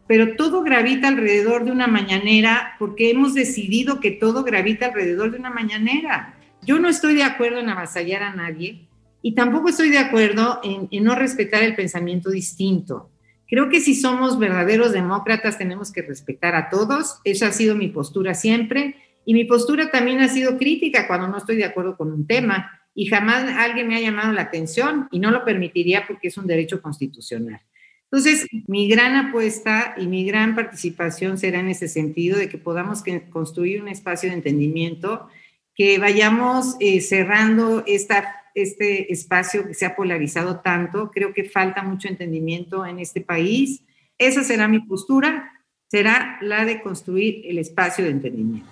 pero 0.09 0.35
todo 0.35 0.61
gravita 0.61 1.07
alrededor 1.07 1.63
de 1.63 1.71
una 1.71 1.87
mañanera 1.87 2.75
porque 2.79 3.11
hemos 3.11 3.33
decidido 3.33 4.01
que 4.01 4.11
todo 4.11 4.43
gravita 4.43 4.87
alrededor 4.87 5.31
de 5.31 5.39
una 5.39 5.51
mañanera. 5.51 6.33
Yo 6.63 6.79
no 6.79 6.89
estoy 6.89 7.15
de 7.15 7.23
acuerdo 7.23 7.59
en 7.59 7.69
avasallar 7.69 8.23
a 8.23 8.35
nadie, 8.35 8.84
y 9.25 9.33
tampoco 9.33 9.69
estoy 9.69 9.89
de 9.89 9.97
acuerdo 9.97 10.59
en, 10.63 10.87
no 11.03 11.15
respetar 11.15 11.63
el 11.63 11.75
pensamiento 11.75 12.29
distinto. 12.29 13.09
Creo 13.47 13.69
que 13.69 13.81
si 13.81 13.95
somos 13.95 14.37
verdaderos 14.37 14.91
demócratas 14.91 15.57
tenemos 15.57 15.91
que 15.91 16.03
respetar 16.03 16.53
a 16.53 16.69
todos. 16.69 17.21
Esa 17.23 17.47
ha 17.47 17.51
sido 17.51 17.73
mi 17.73 17.87
postura 17.87 18.35
siempre. 18.35 18.97
Y 19.25 19.33
mi 19.33 19.45
postura 19.45 19.89
también 19.89 20.19
ha 20.19 20.27
sido 20.27 20.59
crítica 20.59 21.07
cuando 21.07 21.27
no 21.27 21.39
estoy 21.39 21.55
de 21.55 21.65
acuerdo 21.65 21.97
con 21.97 22.11
un 22.11 22.27
tema. 22.27 22.69
Y 22.93 23.07
jamás 23.07 23.51
alguien 23.57 23.87
me 23.87 23.95
ha 23.95 23.99
llamado 23.99 24.31
la 24.31 24.43
atención 24.43 25.07
y 25.09 25.17
no 25.17 25.31
lo 25.31 25.43
permitiría 25.43 26.05
porque 26.05 26.27
es 26.27 26.37
un 26.37 26.45
derecho 26.45 26.79
constitucional. 26.79 27.61
Entonces, 28.03 28.45
mi 28.67 28.87
gran 28.87 29.15
apuesta 29.15 29.95
y 29.97 30.05
mi 30.05 30.23
gran 30.23 30.53
participación 30.53 31.39
será 31.39 31.61
en 31.61 31.69
ese 31.69 31.87
sentido 31.87 32.37
de 32.37 32.47
que 32.47 32.59
podamos 32.59 33.03
construir 33.31 33.81
un 33.81 33.87
espacio 33.87 34.29
de 34.29 34.35
entendimiento, 34.35 35.27
que 35.73 35.97
vayamos 35.97 36.75
eh, 36.79 37.01
cerrando 37.01 37.83
esta 37.87 38.44
este 38.55 39.11
espacio 39.11 39.67
que 39.67 39.73
se 39.73 39.85
ha 39.85 39.95
polarizado 39.95 40.61
tanto. 40.61 41.11
Creo 41.11 41.33
que 41.33 41.43
falta 41.43 41.83
mucho 41.83 42.07
entendimiento 42.07 42.85
en 42.85 42.99
este 42.99 43.21
país. 43.21 43.83
Esa 44.17 44.43
será 44.43 44.67
mi 44.67 44.79
postura, 44.79 45.51
será 45.91 46.37
la 46.41 46.65
de 46.65 46.81
construir 46.81 47.41
el 47.45 47.59
espacio 47.59 48.05
de 48.05 48.11
entendimiento. 48.11 48.69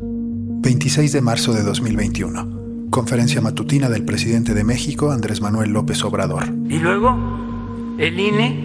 26 0.00 1.12
de 1.12 1.20
marzo 1.20 1.52
de 1.52 1.62
2021. 1.62 2.88
Conferencia 2.90 3.40
matutina 3.40 3.90
del 3.90 4.04
presidente 4.04 4.54
de 4.54 4.64
México, 4.64 5.12
Andrés 5.12 5.40
Manuel 5.40 5.70
López 5.70 6.02
Obrador. 6.02 6.44
Y 6.68 6.78
luego, 6.78 7.94
el 7.98 8.18
INE 8.18 8.64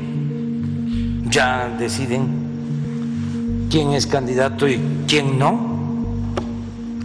ya 1.30 1.68
deciden 1.78 3.68
quién 3.70 3.92
es 3.92 4.08
candidato 4.08 4.68
y 4.68 4.80
quién 5.08 5.38
no. 5.38 6.26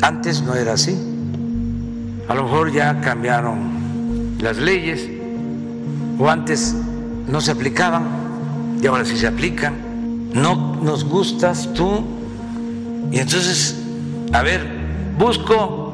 Antes 0.03 0.43
no 0.43 0.55
era 0.55 0.75
así. 0.75 0.97
A 2.29 2.35
lo 2.35 2.45
mejor 2.45 2.73
ya 2.73 3.01
cambiaron 3.01 4.37
las 4.41 4.59
leyes 4.59 5.09
o 6.19 6.29
antes 6.29 6.75
no 7.29 7.41
se 7.41 7.51
aplicaban 7.51 8.05
y 8.83 8.87
ahora 8.87 9.05
sí 9.05 9.17
se 9.17 9.27
aplican. 9.27 9.75
No 10.33 10.77
nos 10.83 11.05
gustas 11.05 11.73
tú 11.73 12.05
y 13.11 13.19
entonces, 13.19 13.81
a 14.33 14.43
ver, 14.43 14.67
busco 15.19 15.87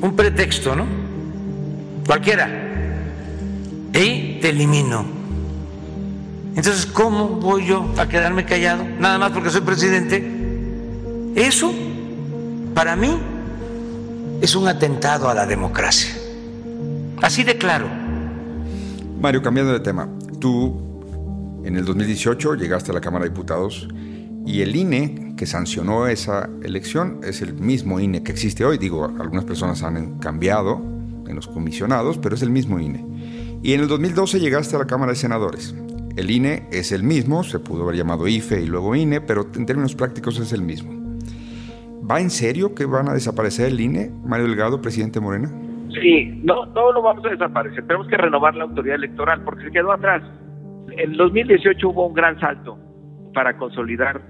un 0.00 0.16
pretexto, 0.16 0.74
¿no? 0.74 0.86
Cualquiera. 2.06 2.48
Y 3.92 4.38
te 4.40 4.50
elimino. 4.50 5.04
Entonces, 6.56 6.86
¿cómo 6.86 7.28
voy 7.28 7.66
yo 7.66 7.92
a 7.98 8.08
quedarme 8.08 8.44
callado? 8.44 8.84
Nada 8.98 9.18
más 9.18 9.32
porque 9.32 9.50
soy 9.50 9.60
presidente. 9.60 10.24
Eso, 11.36 11.72
para 12.74 12.96
mí, 12.96 13.16
es 14.40 14.54
un 14.54 14.68
atentado 14.68 15.28
a 15.28 15.34
la 15.34 15.46
democracia. 15.46 16.10
Así 17.20 17.44
de 17.44 17.58
claro. 17.58 17.86
Mario, 19.20 19.42
cambiando 19.42 19.72
de 19.72 19.80
tema, 19.80 20.08
tú 20.40 21.62
en 21.64 21.76
el 21.76 21.84
2018 21.84 22.54
llegaste 22.54 22.90
a 22.90 22.94
la 22.94 23.00
Cámara 23.00 23.24
de 23.24 23.30
Diputados 23.30 23.86
y 24.46 24.62
el 24.62 24.74
INE 24.74 25.34
que 25.36 25.44
sancionó 25.44 26.06
esa 26.06 26.48
elección 26.62 27.20
es 27.22 27.42
el 27.42 27.54
mismo 27.54 28.00
INE 28.00 28.22
que 28.22 28.32
existe 28.32 28.64
hoy. 28.64 28.78
Digo, 28.78 29.04
algunas 29.04 29.44
personas 29.44 29.82
han 29.82 30.18
cambiado 30.18 30.80
en 31.28 31.36
los 31.36 31.46
comisionados, 31.46 32.18
pero 32.18 32.34
es 32.34 32.42
el 32.42 32.50
mismo 32.50 32.80
INE. 32.80 33.04
Y 33.62 33.74
en 33.74 33.80
el 33.80 33.88
2012 33.88 34.40
llegaste 34.40 34.76
a 34.76 34.78
la 34.78 34.86
Cámara 34.86 35.12
de 35.12 35.16
Senadores. 35.16 35.74
El 36.16 36.30
INE 36.30 36.66
es 36.72 36.92
el 36.92 37.02
mismo, 37.02 37.44
se 37.44 37.58
pudo 37.58 37.82
haber 37.82 37.96
llamado 37.96 38.26
IFE 38.26 38.62
y 38.62 38.66
luego 38.66 38.96
INE, 38.96 39.20
pero 39.20 39.46
en 39.54 39.66
términos 39.66 39.94
prácticos 39.94 40.38
es 40.38 40.52
el 40.52 40.62
mismo. 40.62 40.99
¿Va 42.10 42.18
en 42.18 42.30
serio 42.30 42.74
que 42.74 42.86
van 42.86 43.08
a 43.08 43.12
desaparecer 43.12 43.68
el 43.68 43.80
INE, 43.80 44.10
Mario 44.24 44.46
Delgado, 44.46 44.80
presidente 44.80 45.20
Morena? 45.20 45.48
Sí, 46.02 46.40
no, 46.42 46.66
no 46.66 46.90
lo 46.90 47.02
vamos 47.02 47.24
a 47.24 47.28
desaparecer. 47.28 47.86
Tenemos 47.86 48.08
que 48.08 48.16
renovar 48.16 48.56
la 48.56 48.64
autoridad 48.64 48.96
electoral 48.96 49.42
porque 49.44 49.66
se 49.66 49.70
quedó 49.70 49.92
atrás. 49.92 50.20
En 50.90 51.12
2018 51.12 51.88
hubo 51.88 52.08
un 52.08 52.14
gran 52.14 52.40
salto 52.40 52.76
para 53.32 53.56
consolidar 53.56 54.20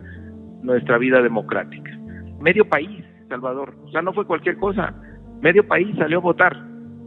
nuestra 0.63 0.99
vida 0.99 1.23
democrática. 1.23 1.91
Medio 2.39 2.69
país, 2.69 3.03
Salvador, 3.31 3.75
o 3.87 3.91
sea, 3.91 4.03
no 4.03 4.13
fue 4.13 4.27
cualquier 4.27 4.59
cosa. 4.59 4.95
Medio 5.41 5.67
país 5.67 5.97
salió 5.97 6.19
a 6.19 6.21
votar. 6.21 6.55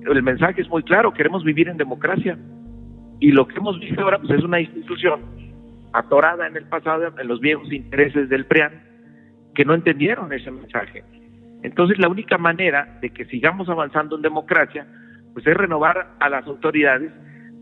El 0.10 0.24
mensaje 0.24 0.62
es 0.64 0.70
muy 0.70 0.82
claro, 0.82 1.14
queremos 1.14 1.44
vivir 1.44 1.70
en 1.70 1.78
democracia. 1.78 2.36
Y 3.20 3.32
lo 3.32 3.48
que 3.48 3.58
hemos 3.58 3.80
visto 3.80 4.02
ahora 4.02 4.18
pues, 4.18 4.40
es 4.40 4.44
una 4.44 4.60
institución 4.60 5.22
atorada 5.94 6.48
en 6.48 6.58
el 6.58 6.68
pasado, 6.68 7.14
en 7.16 7.28
los 7.28 7.40
viejos 7.42 7.72
intereses 7.72 8.28
del 8.28 8.48
PRIAN, 8.48 8.93
que 9.56 9.66
no 9.66 9.74
entendieron 9.74 10.32
ese 10.34 10.52
mensaje. 10.52 11.04
Entonces, 11.64 11.98
la 11.98 12.10
única 12.10 12.38
manera 12.38 12.98
de 13.02 13.10
que 13.12 13.26
sigamos 13.26 13.70
avanzando 13.70 14.16
en 14.16 14.22
democracia, 14.22 14.86
pues 15.34 15.48
es 15.48 15.56
renovar 15.56 16.16
a 16.20 16.30
las 16.30 16.46
autoridades 16.46 17.12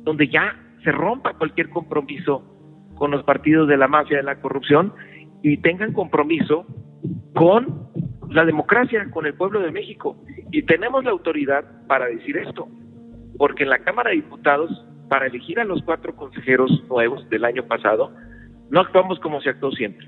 donde 0.04 0.28
ya 0.28 0.56
se 0.84 0.92
rompa 0.92 1.34
cualquier 1.34 1.70
compromiso 1.70 2.44
con 2.96 3.12
los 3.12 3.24
partidos 3.24 3.68
de 3.68 3.78
la 3.78 3.88
mafia 3.88 4.18
de 4.18 4.24
la 4.24 4.42
corrupción 4.42 4.94
y 5.44 5.58
tengan 5.58 5.94
compromiso 5.94 6.66
con 7.36 7.90
la 8.30 8.46
democracia, 8.46 9.10
con 9.12 9.26
el 9.26 9.34
pueblo 9.34 9.60
de 9.60 9.72
México. 9.72 10.18
Y 10.52 10.64
tenemos 10.64 11.04
la 11.04 11.12
autoridad 11.12 11.66
para 11.88 12.06
decir 12.06 12.38
esto, 12.38 12.68
porque 13.38 13.64
en 13.64 13.70
la 13.70 13.80
Cámara 13.80 14.10
de 14.10 14.18
Diputados, 14.18 14.86
para 15.10 15.28
elegir 15.28 15.60
a 15.60 15.66
los 15.66 15.82
cuatro 15.84 16.16
consejeros 16.16 16.84
nuevos 16.90 17.28
del 17.30 17.46
año 17.46 17.64
pasado, 17.68 18.12
no 18.70 18.80
actuamos 18.80 19.20
como 19.20 19.42
se 19.42 19.50
actuó 19.50 19.72
siempre, 19.72 20.08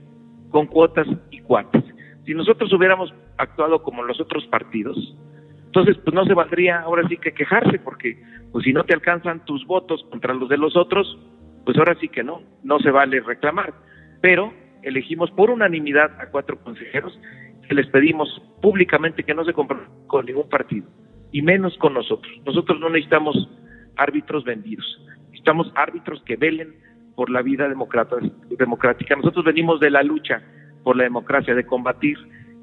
con 0.54 0.68
cuotas 0.68 1.08
y 1.32 1.42
cuates. 1.42 1.84
Si 2.26 2.34
nosotros 2.34 2.72
hubiéramos 2.72 3.14
actuado 3.38 3.82
como 3.82 4.04
los 4.04 4.22
otros 4.22 4.46
partidos, 4.46 5.18
entonces 5.66 5.98
pues 5.98 6.14
no 6.14 6.24
se 6.26 6.36
valdría 6.36 6.82
ahora 6.82 7.08
sí 7.10 7.18
que 7.18 7.34
quejarse, 7.34 7.80
porque 7.80 8.22
pues 8.52 8.64
si 8.64 8.72
no 8.72 8.84
te 8.84 8.94
alcanzan 8.94 9.44
tus 9.46 9.66
votos 9.66 10.06
contra 10.12 10.36
los 10.36 10.48
de 10.48 10.58
los 10.58 10.78
otros, 10.78 11.18
pues 11.66 11.76
ahora 11.78 11.96
sí 12.00 12.08
que 12.08 12.24
no, 12.24 12.44
no 12.64 12.78
se 12.80 12.92
vale 12.92 13.20
reclamar. 13.20 13.74
Pero 14.22 14.54
elegimos 14.84 15.32
por 15.32 15.50
unanimidad 15.50 16.22
a 16.22 16.30
cuatro 16.30 16.60
consejeros 16.60 17.20
que 17.68 17.74
les 17.74 17.88
pedimos 17.88 18.30
públicamente 18.62 19.24
que 19.24 19.34
no 19.34 19.44
se 19.46 19.54
comprometan 19.54 19.92
con 20.06 20.28
ningún 20.28 20.48
partido, 20.50 20.88
y 21.32 21.42
menos 21.42 21.76
con 21.80 21.96
nosotros. 21.96 22.32
Nosotros 22.46 22.80
no 22.80 22.90
necesitamos 22.90 23.50
árbitros 23.96 24.44
vendidos, 24.44 24.86
necesitamos 25.32 25.72
árbitros 25.74 26.22
que 26.26 26.36
velen 26.36 26.76
por 27.16 27.30
la 27.30 27.42
vida 27.42 27.68
democrática. 27.68 29.16
Nosotros 29.16 29.46
venimos 29.46 29.80
de 29.80 29.92
la 29.92 30.04
lucha 30.04 30.42
por 30.84 30.96
la 30.96 31.04
democracia, 31.04 31.54
de 31.56 31.66
combatir 31.66 32.18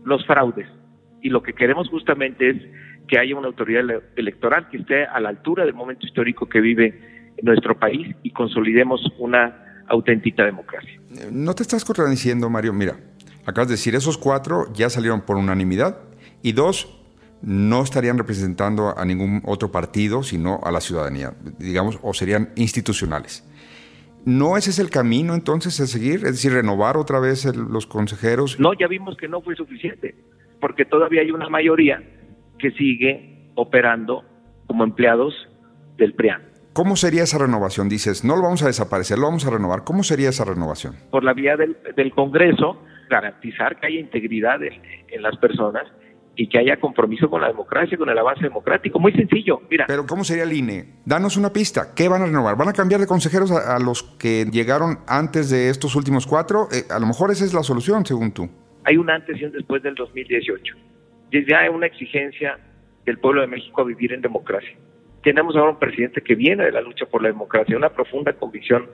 los 0.04 0.26
fraudes, 0.26 0.66
y 1.22 1.28
lo 1.28 1.42
que 1.42 1.52
queremos 1.52 1.88
justamente 1.88 2.50
es 2.50 2.56
que 3.08 3.18
haya 3.18 3.36
una 3.36 3.48
autoridad 3.48 3.84
electoral 4.16 4.68
que 4.70 4.78
esté 4.78 5.04
a 5.04 5.20
la 5.20 5.30
altura 5.30 5.64
del 5.64 5.74
momento 5.74 6.06
histórico 6.06 6.48
que 6.48 6.60
vive 6.60 7.32
nuestro 7.42 7.78
país 7.78 8.14
y 8.22 8.30
consolidemos 8.30 9.00
una 9.18 9.84
auténtica 9.88 10.44
democracia. 10.44 11.00
No 11.30 11.54
te 11.54 11.62
estás 11.62 11.84
contradiciendo, 11.84 12.48
Mario. 12.48 12.72
Mira, 12.72 12.96
acabas 13.46 13.68
de 13.68 13.74
decir, 13.74 13.94
esos 13.94 14.16
cuatro 14.16 14.72
ya 14.72 14.88
salieron 14.88 15.22
por 15.22 15.36
unanimidad 15.36 15.98
y 16.42 16.52
dos 16.52 16.96
no 17.42 17.82
estarían 17.82 18.18
representando 18.18 18.96
a 18.96 19.04
ningún 19.04 19.42
otro 19.44 19.72
partido, 19.72 20.22
sino 20.22 20.60
a 20.62 20.70
la 20.70 20.80
ciudadanía, 20.80 21.34
digamos, 21.58 21.98
o 22.02 22.12
serían 22.12 22.50
institucionales. 22.54 23.44
¿No 24.24 24.56
ese 24.56 24.70
es 24.70 24.78
el 24.78 24.90
camino 24.90 25.34
entonces 25.34 25.80
a 25.80 25.86
seguir? 25.86 26.16
Es 26.16 26.32
decir, 26.32 26.52
renovar 26.52 26.96
otra 26.96 27.20
vez 27.20 27.44
los 27.56 27.86
consejeros. 27.86 28.60
No, 28.60 28.72
ya 28.74 28.86
vimos 28.86 29.16
que 29.16 29.28
no 29.28 29.40
fue 29.40 29.56
suficiente, 29.56 30.14
porque 30.60 30.84
todavía 30.84 31.22
hay 31.22 31.30
una 31.30 31.48
mayoría 31.48 32.02
que 32.58 32.70
sigue 32.72 33.50
operando 33.54 34.24
como 34.66 34.84
empleados 34.84 35.34
del 35.96 36.14
PRIAN. 36.14 36.50
¿Cómo 36.72 36.94
sería 36.94 37.24
esa 37.24 37.38
renovación? 37.38 37.88
Dices, 37.88 38.24
no 38.24 38.36
lo 38.36 38.42
vamos 38.42 38.62
a 38.62 38.66
desaparecer, 38.68 39.18
lo 39.18 39.26
vamos 39.26 39.44
a 39.44 39.50
renovar. 39.50 39.82
¿Cómo 39.84 40.04
sería 40.04 40.28
esa 40.28 40.44
renovación? 40.44 40.94
Por 41.10 41.24
la 41.24 41.34
vía 41.34 41.56
del, 41.56 42.12
Congreso, 42.14 42.80
garantizar 43.08 43.80
que 43.80 43.88
haya 43.88 43.98
integridad 43.98 44.62
en, 44.62 45.22
las 45.22 45.36
personas 45.38 45.82
y 46.36 46.48
que 46.48 46.58
haya 46.58 46.78
compromiso 46.78 47.28
con 47.28 47.40
la 47.40 47.48
democracia, 47.48 47.98
con 47.98 48.08
el 48.08 48.18
avance 48.18 48.42
democrático. 48.42 48.98
Muy 48.98 49.12
sencillo, 49.12 49.60
mira. 49.70 49.84
Pero 49.86 50.06
¿cómo 50.06 50.24
sería 50.24 50.44
el 50.44 50.52
INE? 50.52 50.86
Danos 51.04 51.36
una 51.36 51.52
pista. 51.52 51.94
¿Qué 51.94 52.08
van 52.08 52.22
a 52.22 52.26
renovar? 52.26 52.56
¿Van 52.56 52.68
a 52.68 52.72
cambiar 52.72 53.00
de 53.00 53.06
consejeros 53.06 53.50
a, 53.50 53.78
los 53.78 54.02
que 54.02 54.46
llegaron 54.50 55.00
antes 55.06 55.50
de 55.50 55.68
estos 55.68 55.96
últimos 55.96 56.26
cuatro? 56.26 56.68
Eh, 56.72 56.84
a 56.90 56.98
lo 56.98 57.06
mejor 57.06 57.30
esa 57.30 57.44
es 57.44 57.52
la 57.52 57.62
solución, 57.62 58.06
según 58.06 58.32
tú. 58.32 58.48
Hay 58.84 58.96
un 58.96 59.10
antes 59.10 59.40
y 59.40 59.44
un 59.44 59.52
después 59.52 59.82
del 59.82 59.94
2018. 59.94 60.76
Ya 61.48 61.58
hay 61.60 61.68
una 61.68 61.86
exigencia 61.86 62.58
del 63.04 63.18
pueblo 63.18 63.42
de 63.42 63.46
México 63.46 63.82
a 63.82 63.84
vivir 63.84 64.12
en 64.12 64.20
democracia 64.20 64.76
tenemos 65.22 65.54
ahora 65.56 65.72
un 65.72 65.78
presidente 65.78 66.22
que 66.22 66.34
viene 66.34 66.64
de 66.64 66.72
la 66.72 66.80
lucha 66.80 67.06
por 67.06 67.22
la 67.22 67.28
democracia, 67.28 67.76
una 67.76 67.90
profunda 67.90 68.32
convicción 68.32 68.86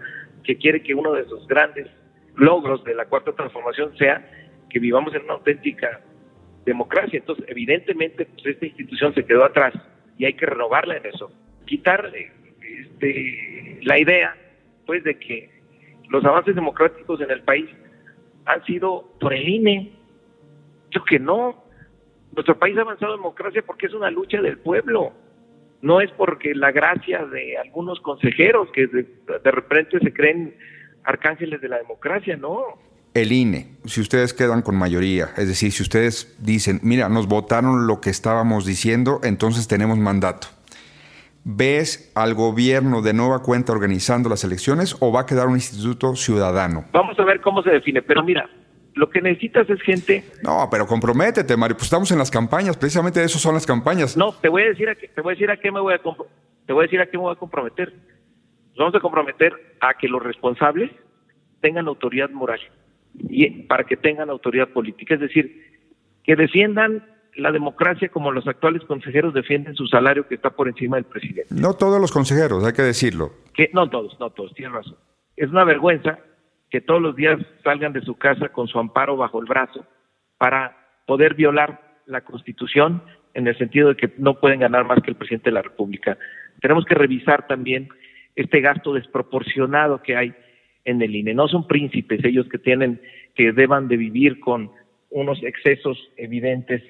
que 0.43 0.57
quiere 0.57 0.83
que 0.83 0.95
uno 0.95 1.13
de 1.13 1.25
sus 1.27 1.47
grandes 1.47 1.87
logros 2.35 2.85
de 2.85 2.95
la 2.95 3.07
cuarta 3.07 3.33
transformación 3.33 3.97
sea 3.97 4.29
que 4.69 4.79
vivamos 4.79 5.15
en 5.15 5.23
una 5.23 5.35
auténtica 5.35 6.01
democracia. 6.67 7.19
Entonces, 7.19 7.47
evidentemente, 7.49 8.27
pues, 8.27 8.47
esta 8.47 8.67
institución 8.67 9.15
se 9.15 9.25
quedó 9.25 9.45
atrás 9.45 9.73
y 10.19 10.27
hay 10.27 10.35
que 10.35 10.45
renovarla 10.45 10.99
en 10.99 11.07
eso. 11.07 11.33
Quitar 11.65 12.13
este, 12.15 13.81
la 13.83 13.99
idea, 13.99 14.37
pues, 14.85 15.03
de 15.05 15.19
que 15.19 15.51
los 16.11 16.23
avances 16.25 16.55
democráticos 16.55 17.21
en 17.23 17.31
el 17.31 17.43
país 17.43 17.71
han 18.45 18.63
sido 18.67 19.11
por 19.19 19.33
el 19.33 19.49
INE. 19.49 19.93
Yo 20.91 21.03
que 21.05 21.19
no. 21.19 21.65
Nuestro 22.33 22.59
país 22.59 22.77
ha 22.77 22.83
avanzado 22.83 23.15
en 23.15 23.21
democracia 23.21 23.63
porque 23.65 23.87
es 23.87 23.95
una 23.95 24.11
lucha 24.11 24.43
del 24.43 24.59
pueblo 24.59 25.15
no 25.83 26.01
es 26.01 26.11
porque 26.13 26.55
la 26.55 26.73
gracia 26.73 27.25
de 27.27 27.57
algunos 27.59 28.01
consejeros 28.01 28.69
que 28.73 28.87
de, 28.87 29.51
repente 29.51 29.99
se 30.01 30.13
creen 30.13 30.57
arcángeles 31.05 31.61
de 31.61 31.69
la 31.69 31.79
democracia, 31.79 32.37
no. 32.37 32.79
El 33.17 33.33
INE, 33.33 33.69
si 33.87 34.03
ustedes 34.03 34.35
quedan 34.35 34.61
con 34.61 34.77
mayoría, 34.77 35.31
es 35.39 35.49
decir, 35.49 35.73
si 35.73 35.83
ustedes 35.83 36.37
dicen, 36.39 36.81
mira, 36.83 37.09
nos 37.09 37.27
votaron 37.27 37.87
lo 37.87 37.99
que 37.99 38.11
estábamos 38.11 38.67
diciendo, 38.67 39.21
entonces 39.23 39.67
tenemos 39.67 39.97
mandato. 39.97 40.49
¿Ves 41.43 42.13
al 42.15 42.35
gobierno 42.35 43.01
de 43.01 43.15
nueva 43.15 43.39
cuenta 43.39 43.73
organizando 43.73 44.29
las 44.29 44.45
elecciones 44.45 44.99
o 45.01 45.13
va 45.13 45.23
a 45.23 45.27
quedar 45.27 45.47
un 45.47 45.55
instituto 45.55 46.15
ciudadano? 46.15 46.85
Vamos 46.93 47.19
a 47.19 47.25
ver 47.25 47.41
cómo 47.41 47.63
se 47.63 47.71
define, 47.71 48.03
pero 48.03 48.23
mira, 48.23 48.51
Lo 48.93 49.09
que 49.09 49.23
necesitas 49.23 49.71
es 49.71 49.81
gente. 49.81 50.23
No, 50.43 50.69
pero 50.71 50.87
comprométete, 50.87 51.57
Mario. 51.57 51.75
Pues 51.77 51.85
estamos 51.85 52.11
en 52.11 52.19
las 52.19 52.31
campañas, 52.31 52.77
precisamente 52.77 53.25
eso 53.25 53.39
son 53.39 53.55
las 53.55 53.65
campañas. 53.65 54.15
No, 54.19 54.35
te 54.35 54.51
voy 54.51 54.65
a 54.65 54.67
decir 54.67 54.91
a 54.91 54.95
qué, 54.95 55.09
te 55.09 55.23
voy 55.23 55.33
a 55.33 55.35
decir 55.37 55.51
a 55.51 55.57
qué 55.57 55.73
me 55.73 55.81
voy 55.81 55.95
a 55.95 55.99
te 56.67 56.73
voy 56.75 56.83
a 56.83 56.87
decir 56.87 57.01
a 57.01 57.07
qué 57.07 57.17
me 57.17 57.23
voy 57.23 57.33
a 57.33 57.37
comprometer. 57.37 57.95
Nos 57.95 58.77
vamos 58.77 58.95
a 58.95 59.01
comprometer 59.01 59.55
a 59.81 59.95
que 59.95 60.07
los 60.07 60.23
responsables 60.23 60.91
tengan 61.63 61.89
autoridad 61.89 62.29
moral 62.29 62.61
y 63.29 63.63
para 63.63 63.85
que 63.85 63.97
tengan 63.97 64.31
autoridad 64.31 64.69
política, 64.69 65.15
es 65.15 65.21
decir, 65.21 65.65
que 66.25 66.37
defiendan 66.37 67.05
la 67.37 67.53
democracia 67.53 68.09
como 68.09 68.33
los 68.33 68.47
actuales 68.47 68.83
consejeros 68.85 69.35
defienden 69.35 69.75
su 69.75 69.87
salario 69.87 70.27
que 70.27 70.37
está 70.37 70.51
por 70.51 70.69
encima 70.69 70.97
del 70.97 71.05
presidente. 71.05 71.55
No 71.55 71.75
todos 71.75 72.01
los 72.01 72.11
consejeros, 72.11 72.65
hay 72.65 72.73
que 72.73 72.83
decirlo. 72.83 73.31
Que 73.55 73.71
no 73.73 73.89
todos, 73.89 74.19
no 74.19 74.31
todos, 74.31 74.55
tienes 74.55 74.75
razón. 74.75 74.97
Es 75.37 75.51
una 75.51 75.65
vergüenza 75.65 76.19
que 76.71 76.81
todos 76.81 77.01
los 77.01 77.15
días 77.15 77.39
salgan 77.63 77.93
de 77.93 78.01
su 78.01 78.17
casa 78.17 78.49
con 78.49 78.69
su 78.69 78.79
amparo 78.79 79.17
bajo 79.17 79.41
el 79.41 79.47
brazo 79.47 79.85
para 80.39 80.77
poder 81.07 81.35
violar 81.35 81.99
la 82.07 82.23
Constitución 82.23 83.03
en 83.35 83.47
el 83.47 83.57
sentido 83.59 83.91
de 83.91 83.97
que 83.97 84.13
no 84.19 84.41
pueden 84.41 84.61
ganar 84.61 84.87
más 84.87 85.03
que 85.03 85.11
el 85.11 85.17
presidente 85.17 85.51
de 85.51 85.55
la 85.55 85.63
República. 85.63 86.17
Tenemos 86.61 86.85
que 86.87 86.95
revisar 86.95 87.47
también 87.47 87.89
este 88.35 88.61
gasto 88.61 88.95
desproporcionado 88.95 90.03
que 90.03 90.17
hay 90.17 90.35
en 90.87 91.03
el 91.03 91.15
INE. 91.15 91.35
No 91.35 91.49
son 91.49 91.67
príncipes 91.67 92.25
ellos 92.25 92.49
que 92.49 92.59
tienen 92.59 93.01
que 93.35 93.53
deban 93.53 93.89
de 93.89 93.99
vivir 93.99 94.41
con 94.41 94.71
unos 95.11 95.43
excesos 95.43 95.99
evidentes 96.17 96.83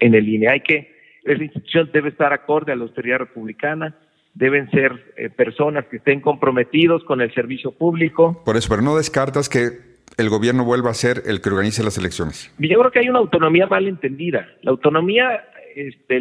en 0.00 0.14
el 0.14 0.28
INE. 0.28 0.48
Hay 0.48 0.60
que 0.60 0.94
esa 1.24 1.42
institución 1.42 1.90
debe 1.92 2.10
estar 2.10 2.32
acorde 2.32 2.72
a 2.72 2.76
la 2.76 2.82
austeridad 2.82 3.18
republicana, 3.18 3.96
deben 4.34 4.70
ser 4.70 5.14
eh, 5.16 5.30
personas 5.30 5.86
que 5.86 5.96
estén 5.96 6.20
comprometidos 6.20 7.02
con 7.04 7.20
el 7.20 7.32
servicio 7.34 7.72
público. 7.72 8.42
Por 8.44 8.56
eso, 8.56 8.68
pero 8.68 8.82
no 8.82 8.96
descartas 8.96 9.48
que 9.48 9.96
el 10.18 10.28
gobierno 10.28 10.64
vuelva 10.64 10.90
a 10.90 10.94
ser 10.94 11.22
el 11.26 11.40
que 11.40 11.48
organice 11.48 11.82
las 11.82 11.98
elecciones. 11.98 12.54
Yo 12.58 12.78
creo 12.78 12.90
que 12.90 13.00
hay 13.00 13.08
una 13.08 13.18
autonomía 13.18 13.66
mal 13.66 13.88
entendida. 13.88 14.46
La 14.62 14.70
autonomía 14.70 15.44
este, 15.74 16.16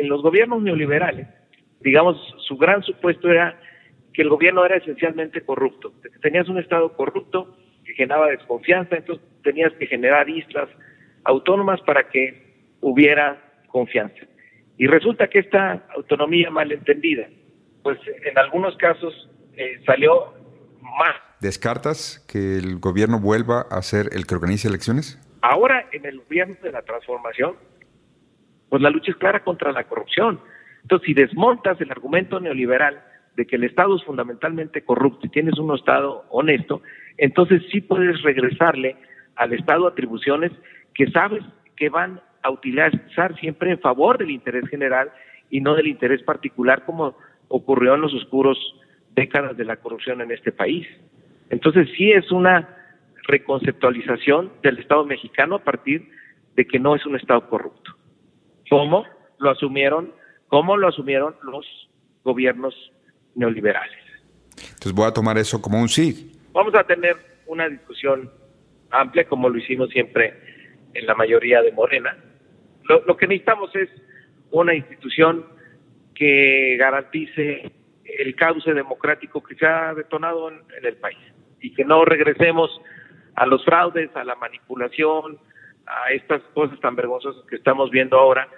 en 0.00 0.08
los 0.08 0.22
gobiernos 0.22 0.62
neoliberales, 0.62 1.26
digamos, 1.80 2.16
su 2.46 2.56
gran 2.56 2.82
supuesto 2.82 3.28
era 3.28 3.58
que 4.12 4.22
el 4.22 4.28
gobierno 4.28 4.64
era 4.64 4.76
esencialmente 4.76 5.42
corrupto, 5.42 5.92
tenías 6.22 6.48
un 6.48 6.58
Estado 6.58 6.92
corrupto 6.94 7.56
que 7.84 7.94
generaba 7.94 8.28
desconfianza, 8.28 8.96
entonces 8.96 9.24
tenías 9.42 9.72
que 9.74 9.86
generar 9.86 10.28
islas 10.28 10.68
autónomas 11.24 11.80
para 11.82 12.08
que 12.08 12.76
hubiera 12.80 13.38
confianza. 13.68 14.26
Y 14.76 14.86
resulta 14.86 15.28
que 15.28 15.40
esta 15.40 15.84
autonomía 15.94 16.50
malentendida, 16.50 17.28
pues 17.82 17.98
en 18.24 18.38
algunos 18.38 18.76
casos 18.76 19.30
eh, 19.56 19.80
salió 19.84 20.34
más. 20.80 21.16
¿Descartas 21.40 22.24
que 22.28 22.56
el 22.56 22.78
gobierno 22.78 23.20
vuelva 23.20 23.66
a 23.70 23.82
ser 23.82 24.08
el 24.12 24.26
que 24.26 24.34
organice 24.34 24.68
elecciones? 24.68 25.18
Ahora, 25.42 25.86
en 25.92 26.04
el 26.04 26.18
gobierno 26.20 26.56
de 26.62 26.72
la 26.72 26.82
transformación, 26.82 27.56
pues 28.68 28.82
la 28.82 28.90
lucha 28.90 29.10
es 29.10 29.16
clara 29.16 29.42
contra 29.42 29.72
la 29.72 29.84
corrupción. 29.84 30.40
Entonces, 30.82 31.06
si 31.06 31.14
desmontas 31.14 31.80
el 31.80 31.90
argumento 31.90 32.40
neoliberal 32.40 33.02
de 33.40 33.46
que 33.46 33.56
el 33.56 33.64
Estado 33.64 33.96
es 33.96 34.04
fundamentalmente 34.04 34.82
corrupto 34.82 35.26
y 35.26 35.30
tienes 35.30 35.58
un 35.58 35.74
Estado 35.74 36.26
honesto, 36.28 36.82
entonces 37.16 37.62
sí 37.72 37.80
puedes 37.80 38.20
regresarle 38.20 38.96
al 39.34 39.54
Estado 39.54 39.86
atribuciones 39.86 40.52
que 40.92 41.10
sabes 41.10 41.42
que 41.74 41.88
van 41.88 42.20
a 42.42 42.50
utilizar 42.50 43.34
siempre 43.40 43.70
en 43.70 43.80
favor 43.80 44.18
del 44.18 44.30
interés 44.30 44.68
general 44.68 45.10
y 45.48 45.62
no 45.62 45.74
del 45.74 45.86
interés 45.86 46.22
particular 46.22 46.84
como 46.84 47.16
ocurrió 47.48 47.94
en 47.94 48.02
los 48.02 48.12
oscuros 48.12 48.58
décadas 49.14 49.56
de 49.56 49.64
la 49.64 49.76
corrupción 49.76 50.20
en 50.20 50.32
este 50.32 50.52
país. 50.52 50.86
Entonces 51.48 51.88
sí 51.96 52.12
es 52.12 52.30
una 52.30 52.68
reconceptualización 53.26 54.52
del 54.62 54.80
Estado 54.80 55.06
mexicano 55.06 55.54
a 55.54 55.64
partir 55.64 56.10
de 56.56 56.66
que 56.66 56.78
no 56.78 56.94
es 56.94 57.06
un 57.06 57.16
Estado 57.16 57.48
corrupto. 57.48 57.92
¿Cómo 58.68 59.06
lo 59.38 59.48
asumieron? 59.48 60.12
¿Cómo 60.48 60.76
lo 60.76 60.88
asumieron 60.88 61.36
los 61.42 61.64
gobiernos 62.22 62.74
neoliberales? 63.34 63.98
Entonces 64.56 64.92
voy 64.92 65.06
a 65.06 65.12
tomar 65.12 65.38
eso 65.38 65.60
como 65.60 65.80
un 65.80 65.88
sí. 65.88 66.32
Vamos 66.52 66.74
a 66.74 66.84
tener 66.84 67.16
una 67.46 67.68
discusión 67.68 68.30
amplia 68.90 69.24
como 69.26 69.48
lo 69.48 69.58
hicimos 69.58 69.90
siempre 69.90 70.34
en 70.94 71.06
la 71.06 71.14
mayoría 71.14 71.62
de 71.62 71.72
Morena. 71.72 72.16
Lo, 72.84 73.04
lo 73.04 73.16
que 73.16 73.26
necesitamos 73.26 73.74
es 73.76 73.88
una 74.50 74.74
institución 74.74 75.44
que 76.14 76.76
garantice 76.78 77.72
el 78.18 78.34
cauce 78.34 78.74
democrático 78.74 79.42
que 79.42 79.54
se 79.54 79.66
ha 79.66 79.94
detonado 79.94 80.50
en, 80.50 80.60
el 80.82 80.96
país 80.96 81.18
y 81.60 81.72
que 81.72 81.84
no 81.84 82.04
regresemos 82.04 82.70
a 83.36 83.46
los 83.46 83.64
fraudes, 83.64 84.14
a 84.14 84.24
la 84.24 84.34
manipulación, 84.34 85.38
a 85.86 86.12
estas 86.12 86.42
cosas 86.54 86.78
tan 86.80 86.96
vergonzosas 86.96 87.44
que 87.48 87.56
estamos 87.56 87.90
viendo 87.90 88.18
ahora 88.18 88.48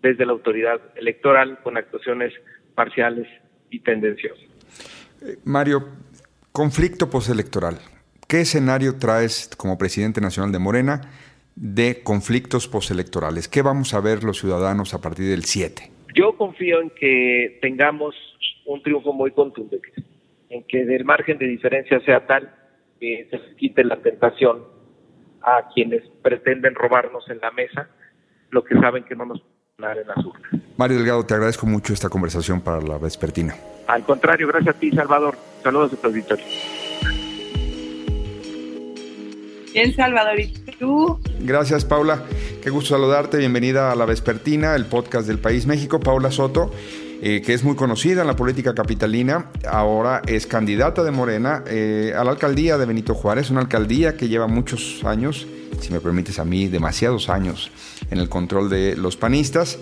desde 0.00 0.24
la 0.24 0.32
autoridad 0.32 0.80
electoral 0.96 1.58
con 1.62 1.76
actuaciones 1.76 2.32
parciales 2.74 3.28
y 3.72 3.80
tendenciosas. 3.80 4.44
Eh, 5.22 5.36
Mario, 5.44 5.88
conflicto 6.52 7.10
postelectoral. 7.10 7.78
¿Qué 8.28 8.42
escenario 8.42 8.98
traes 8.98 9.50
como 9.56 9.76
presidente 9.76 10.20
nacional 10.20 10.52
de 10.52 10.58
Morena 10.58 11.00
de 11.56 12.02
conflictos 12.02 12.68
postelectorales? 12.68 13.48
¿Qué 13.48 13.62
vamos 13.62 13.94
a 13.94 14.00
ver 14.00 14.24
los 14.24 14.38
ciudadanos 14.38 14.94
a 14.94 15.00
partir 15.00 15.28
del 15.28 15.44
7? 15.44 15.90
Yo 16.14 16.36
confío 16.36 16.80
en 16.80 16.90
que 16.90 17.58
tengamos 17.60 18.14
un 18.66 18.82
triunfo 18.82 19.12
muy 19.12 19.32
contundente, 19.32 19.92
en 20.48 20.64
que 20.64 20.82
el 20.82 21.04
margen 21.04 21.38
de 21.38 21.46
diferencia 21.46 22.00
sea 22.00 22.26
tal 22.26 22.54
que 23.00 23.26
se 23.30 23.56
quite 23.56 23.84
la 23.84 23.96
tentación 23.96 24.64
a 25.42 25.68
quienes 25.74 26.02
pretenden 26.22 26.74
robarnos 26.74 27.28
en 27.28 27.38
la 27.40 27.50
mesa 27.50 27.88
lo 28.50 28.62
que 28.62 28.78
saben 28.78 29.04
que 29.04 29.16
no 29.16 29.24
nos 29.24 29.42
van 29.78 29.98
en 29.98 30.06
las 30.06 30.24
urnas. 30.24 30.62
Mario 30.82 30.96
Delgado, 30.96 31.24
te 31.24 31.34
agradezco 31.34 31.64
mucho 31.64 31.92
esta 31.92 32.08
conversación 32.08 32.60
para 32.60 32.80
la 32.80 32.98
vespertina. 32.98 33.54
Al 33.86 34.02
contrario, 34.02 34.48
gracias 34.48 34.74
a 34.74 34.78
ti, 34.80 34.90
Salvador. 34.90 35.38
Saludos 35.62 35.92
a 35.92 35.96
tu 35.96 36.08
auditorio. 36.08 36.44
Bien, 39.72 39.94
Salvador, 39.94 40.40
¿y 40.40 40.48
tú? 40.80 41.20
Gracias, 41.38 41.84
Paula. 41.84 42.24
Qué 42.60 42.70
gusto 42.70 42.96
saludarte. 42.96 43.36
Bienvenida 43.36 43.92
a 43.92 43.94
La 43.94 44.06
Vespertina, 44.06 44.74
el 44.74 44.86
podcast 44.86 45.28
del 45.28 45.38
País 45.38 45.66
México. 45.66 46.00
Paula 46.00 46.32
Soto, 46.32 46.72
eh, 47.24 47.40
que 47.40 47.54
es 47.54 47.62
muy 47.62 47.76
conocida 47.76 48.22
en 48.22 48.26
la 48.26 48.34
política 48.34 48.74
capitalina, 48.74 49.46
ahora 49.70 50.22
es 50.26 50.48
candidata 50.48 51.04
de 51.04 51.12
Morena 51.12 51.62
eh, 51.68 52.12
a 52.16 52.24
la 52.24 52.32
alcaldía 52.32 52.76
de 52.76 52.84
Benito 52.84 53.14
Juárez, 53.14 53.48
una 53.48 53.60
alcaldía 53.60 54.16
que 54.16 54.26
lleva 54.26 54.48
muchos 54.48 55.04
años, 55.04 55.46
si 55.80 55.92
me 55.92 56.00
permites 56.00 56.40
a 56.40 56.44
mí, 56.44 56.66
demasiados 56.66 57.28
años 57.28 57.70
en 58.10 58.18
el 58.18 58.28
control 58.28 58.68
de 58.68 58.96
los 58.96 59.16
panistas. 59.16 59.78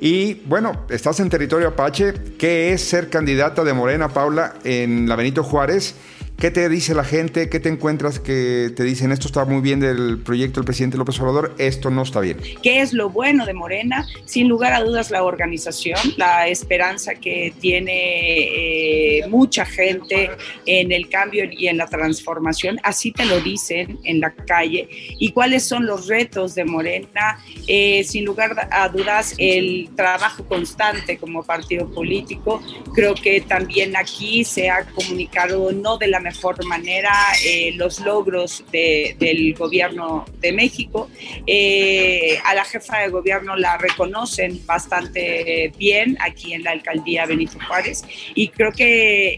Y 0.00 0.34
bueno, 0.46 0.86
estás 0.88 1.18
en 1.18 1.30
territorio 1.30 1.66
apache. 1.66 2.14
¿Qué 2.38 2.72
es 2.72 2.82
ser 2.82 3.10
candidata 3.10 3.64
de 3.64 3.72
Morena, 3.72 4.08
Paula, 4.08 4.54
en 4.62 5.08
la 5.08 5.16
Benito 5.16 5.42
Juárez? 5.42 5.96
¿Qué 6.38 6.50
te 6.50 6.68
dice 6.68 6.94
la 6.94 7.04
gente? 7.04 7.48
¿Qué 7.48 7.60
te 7.60 7.68
encuentras 7.68 8.18
que 8.18 8.70
te 8.74 8.82
dicen 8.82 9.12
esto 9.12 9.28
está 9.28 9.44
muy 9.44 9.62
bien 9.62 9.80
del 9.80 10.18
proyecto 10.18 10.60
del 10.60 10.66
presidente 10.66 10.98
López 10.98 11.18
Obrador, 11.20 11.54
esto 11.58 11.90
no 11.90 12.02
está 12.02 12.20
bien? 12.20 12.38
¿Qué 12.62 12.80
es 12.80 12.92
lo 12.92 13.08
bueno 13.08 13.46
de 13.46 13.54
Morena? 13.54 14.06
Sin 14.24 14.48
lugar 14.48 14.72
a 14.72 14.82
dudas 14.82 15.10
la 15.10 15.22
organización, 15.22 15.98
la 16.16 16.48
esperanza 16.48 17.14
que 17.14 17.54
tiene 17.60 19.20
eh, 19.20 19.26
mucha 19.28 19.64
gente 19.64 20.30
en 20.66 20.92
el 20.92 21.08
cambio 21.08 21.44
y 21.50 21.68
en 21.68 21.78
la 21.78 21.86
transformación, 21.86 22.78
así 22.82 23.12
te 23.12 23.24
lo 23.24 23.40
dicen 23.40 24.00
en 24.04 24.20
la 24.20 24.34
calle. 24.34 24.88
¿Y 24.90 25.30
cuáles 25.30 25.64
son 25.64 25.86
los 25.86 26.08
retos 26.08 26.54
de 26.56 26.64
Morena? 26.64 27.38
Eh, 27.68 28.04
sin 28.04 28.24
lugar 28.24 28.68
a 28.70 28.88
dudas 28.88 29.34
el 29.38 29.88
trabajo 29.96 30.44
constante 30.44 31.16
como 31.16 31.44
partido 31.44 31.88
político. 31.90 32.60
Creo 32.92 33.14
que 33.14 33.40
también 33.40 33.96
aquí 33.96 34.44
se 34.44 34.68
ha 34.68 34.84
comunicado 34.84 35.72
no 35.72 35.96
de 35.96 36.08
la 36.08 36.20
mejor 36.24 36.64
manera 36.64 37.12
eh, 37.44 37.72
los 37.76 38.00
logros 38.00 38.64
del 38.72 39.54
gobierno 39.54 40.24
de 40.40 40.52
México. 40.52 41.08
Eh, 41.46 42.38
a 42.44 42.54
la 42.54 42.64
jefa 42.64 43.00
de 43.00 43.08
gobierno 43.08 43.54
la 43.56 43.76
reconocen 43.76 44.60
bastante 44.66 45.72
bien 45.78 46.16
aquí 46.20 46.54
en 46.54 46.64
la 46.64 46.70
alcaldía 46.70 47.26
Benito 47.26 47.58
Juárez 47.66 48.02
y 48.34 48.48
creo 48.48 48.72
que 48.72 48.88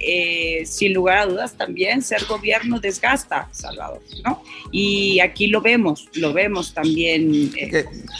eh, 0.00 0.66
sin 0.66 0.94
lugar 0.94 1.18
a 1.18 1.26
dudas 1.26 1.54
también 1.56 2.02
ser 2.02 2.24
gobierno 2.26 2.78
desgasta, 2.78 3.48
Salvador, 3.50 4.00
¿no? 4.24 4.42
Y 4.70 5.18
aquí 5.20 5.48
lo 5.48 5.60
vemos, 5.60 6.08
lo 6.14 6.32
vemos 6.32 6.72
también. 6.72 7.52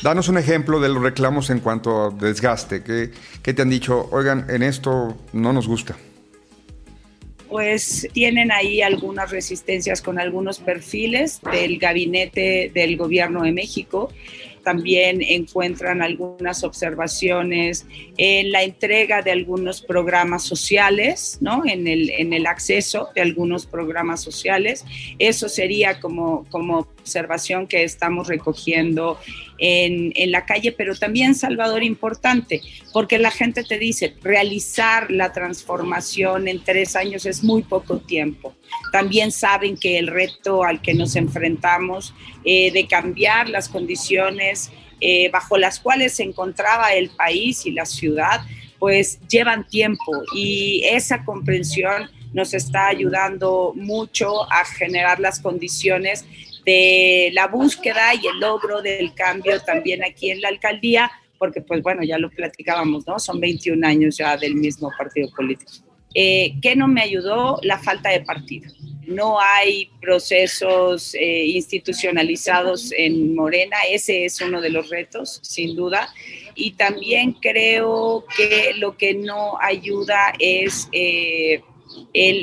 danos 0.02 0.28
un 0.28 0.38
ejemplo 0.38 0.80
de 0.80 0.88
los 0.88 1.02
reclamos 1.02 1.50
en 1.50 1.60
cuanto 1.60 2.06
a 2.06 2.10
desgaste. 2.10 2.82
¿Qué, 2.82 3.12
¿Qué 3.42 3.54
te 3.54 3.62
han 3.62 3.70
dicho? 3.70 4.08
Oigan, 4.10 4.46
en 4.48 4.64
esto 4.64 5.16
no 5.32 5.52
nos 5.52 5.68
gusta 5.68 5.96
pues 7.48 8.08
tienen 8.12 8.52
ahí 8.52 8.82
algunas 8.82 9.30
resistencias 9.30 10.02
con 10.02 10.18
algunos 10.18 10.58
perfiles 10.58 11.40
del 11.52 11.78
gabinete 11.78 12.70
del 12.74 12.96
gobierno 12.96 13.42
de 13.42 13.52
México. 13.52 14.12
También 14.66 15.22
encuentran 15.22 16.02
algunas 16.02 16.64
observaciones 16.64 17.86
en 18.16 18.50
la 18.50 18.64
entrega 18.64 19.22
de 19.22 19.30
algunos 19.30 19.80
programas 19.80 20.42
sociales, 20.42 21.38
¿no? 21.40 21.62
En 21.64 21.86
el, 21.86 22.10
en 22.10 22.32
el 22.32 22.46
acceso 22.46 23.10
de 23.14 23.20
algunos 23.20 23.64
programas 23.64 24.20
sociales. 24.20 24.84
Eso 25.20 25.48
sería 25.48 26.00
como, 26.00 26.46
como 26.50 26.78
observación 26.78 27.68
que 27.68 27.84
estamos 27.84 28.26
recogiendo 28.26 29.20
en, 29.58 30.12
en, 30.16 30.32
la 30.32 30.44
calle, 30.44 30.72
pero 30.72 30.96
también, 30.96 31.36
Salvador, 31.36 31.84
importante, 31.84 32.60
porque 32.92 33.18
la 33.18 33.30
gente 33.30 33.62
te 33.62 33.78
dice, 33.78 34.14
realizar 34.20 35.12
la 35.12 35.32
transformación 35.32 36.48
en 36.48 36.62
tres 36.62 36.96
años 36.96 37.24
es 37.24 37.44
muy 37.44 37.62
poco 37.62 37.98
tiempo. 37.98 38.54
También 38.90 39.30
saben 39.30 39.76
que 39.76 39.98
el 39.98 40.08
reto 40.08 40.64
al 40.64 40.82
que 40.82 40.94
nos 40.94 41.14
enfrentamos 41.16 42.12
eh, 42.44 42.70
de 42.70 42.86
cambiar 42.86 43.48
las 43.48 43.68
condiciones 43.68 44.55
eh, 45.00 45.28
bajo 45.30 45.58
las 45.58 45.78
cuales 45.80 46.14
se 46.14 46.22
encontraba 46.22 46.92
el 46.92 47.10
país 47.10 47.66
y 47.66 47.72
la 47.72 47.84
ciudad, 47.84 48.40
pues 48.78 49.20
llevan 49.28 49.66
tiempo 49.66 50.12
y 50.34 50.82
esa 50.84 51.24
comprensión 51.24 52.10
nos 52.32 52.54
está 52.54 52.88
ayudando 52.88 53.72
mucho 53.74 54.50
a 54.52 54.64
generar 54.64 55.20
las 55.20 55.40
condiciones 55.40 56.24
de 56.64 57.30
la 57.32 57.46
búsqueda 57.46 58.14
y 58.14 58.26
el 58.26 58.40
logro 58.40 58.82
del 58.82 59.14
cambio 59.14 59.60
también 59.60 60.04
aquí 60.04 60.30
en 60.30 60.40
la 60.40 60.48
alcaldía, 60.48 61.10
porque 61.38 61.60
pues 61.60 61.82
bueno, 61.82 62.02
ya 62.02 62.18
lo 62.18 62.28
platicábamos, 62.28 63.06
¿no? 63.06 63.18
Son 63.18 63.40
21 63.40 63.86
años 63.86 64.16
ya 64.18 64.36
del 64.36 64.56
mismo 64.56 64.90
partido 64.98 65.30
político. 65.34 65.72
Eh, 66.12 66.56
¿Qué 66.60 66.74
no 66.74 66.88
me 66.88 67.02
ayudó? 67.02 67.58
La 67.62 67.78
falta 67.78 68.10
de 68.10 68.20
partido. 68.20 68.70
No 69.06 69.40
hay 69.40 69.90
procesos 70.00 71.14
eh, 71.14 71.46
institucionalizados 71.46 72.92
en 72.92 73.34
Morena, 73.34 73.76
ese 73.88 74.24
es 74.24 74.40
uno 74.40 74.60
de 74.60 74.70
los 74.70 74.90
retos, 74.90 75.40
sin 75.42 75.76
duda. 75.76 76.12
Y 76.54 76.72
también 76.72 77.32
creo 77.32 78.24
que 78.36 78.72
lo 78.76 78.96
que 78.96 79.14
no 79.14 79.58
ayuda 79.60 80.34
es... 80.38 80.88
Eh, 80.92 81.62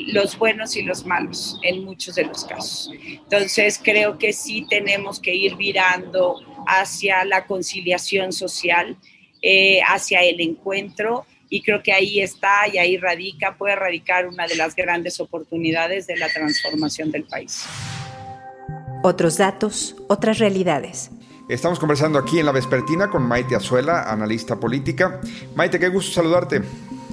los 0.08 0.38
buenos 0.38 0.76
y 0.76 0.82
los 0.82 1.06
malos 1.06 1.60
en 1.64 1.84
muchos 1.84 2.16
de 2.16 2.26
los 2.26 2.46
casos. 2.46 2.92
Entonces 3.04 3.80
creo 3.82 4.18
que 4.18 4.34
sí 4.34 4.66
tenemos 4.70 5.20
que 5.20 5.36
ir 5.36 5.56
virando 5.56 6.42
hacia 6.66 7.26
la 7.26 7.46
conciliación 7.46 8.34
social, 8.34 8.98
eh, 9.42 9.82
hacia 9.86 10.22
el 10.22 10.40
encuentro 10.42 11.26
y 11.54 11.62
creo 11.62 11.84
que 11.84 11.94
ahí 11.94 12.20
está 12.20 12.68
y 12.68 12.80
ahí 12.80 12.98
radica, 12.98 13.56
puede 13.56 13.76
radicar 13.76 14.28
una 14.28 14.48
de 14.48 14.56
las 14.56 14.76
grandes 14.76 15.20
oportunidades 15.20 16.08
de 16.08 16.18
la 16.18 16.28
transformación 16.28 17.12
del 17.12 17.26
país. 17.26 17.66
Otros 19.04 19.38
datos, 19.38 19.96
otras 20.08 20.40
realidades. 20.40 21.12
Estamos 21.48 21.78
conversando 21.78 22.18
aquí 22.18 22.40
en 22.40 22.48
la 22.48 22.54
Vespertina 22.54 23.08
con 23.08 23.22
Maite 23.28 23.56
Azuela, 23.56 24.12
analista 24.12 24.60
política. 24.60 25.22
Maite, 25.54 25.80
qué 25.80 25.90
gusto 25.90 26.12
saludarte. 26.12 26.64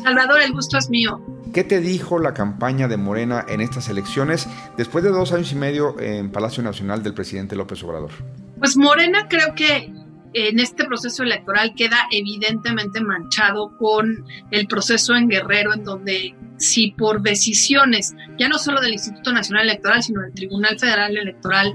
Salvador, 0.02 0.40
el 0.40 0.52
gusto 0.52 0.78
es 0.78 0.88
mío. 0.88 1.20
¿Qué 1.52 1.62
te 1.62 1.80
dijo 1.80 2.18
la 2.18 2.32
campaña 2.32 2.88
de 2.88 2.96
Morena 2.96 3.44
en 3.46 3.60
estas 3.60 3.90
elecciones 3.90 4.48
después 4.78 5.04
de 5.04 5.10
dos 5.10 5.34
años 5.34 5.52
y 5.52 5.56
medio 5.56 6.00
en 6.00 6.32
Palacio 6.32 6.62
Nacional 6.62 7.02
del 7.02 7.12
presidente 7.12 7.56
López 7.56 7.82
Obrador? 7.82 8.12
Pues 8.58 8.74
Morena 8.78 9.26
creo 9.28 9.54
que 9.54 9.92
en 10.32 10.60
este 10.60 10.84
proceso 10.84 11.22
electoral 11.22 11.74
queda 11.74 12.06
evidentemente 12.10 13.00
manchado 13.00 13.76
con 13.78 14.24
el 14.50 14.66
proceso 14.66 15.14
en 15.14 15.28
Guerrero, 15.28 15.74
en 15.74 15.84
donde 15.84 16.34
si 16.56 16.92
por 16.92 17.22
decisiones, 17.22 18.14
ya 18.38 18.48
no 18.48 18.58
solo 18.58 18.80
del 18.80 18.92
Instituto 18.92 19.32
Nacional 19.32 19.64
Electoral, 19.64 20.02
sino 20.02 20.20
del 20.20 20.34
Tribunal 20.34 20.78
Federal 20.78 21.16
Electoral, 21.16 21.72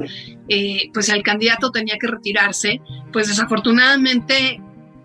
eh, 0.48 0.90
pues 0.94 1.10
el 1.10 1.24
candidato 1.24 1.72
tenía 1.72 1.98
que 2.00 2.08
retirarse, 2.08 2.82
pues 3.12 3.28
desafortunadamente 3.28 4.62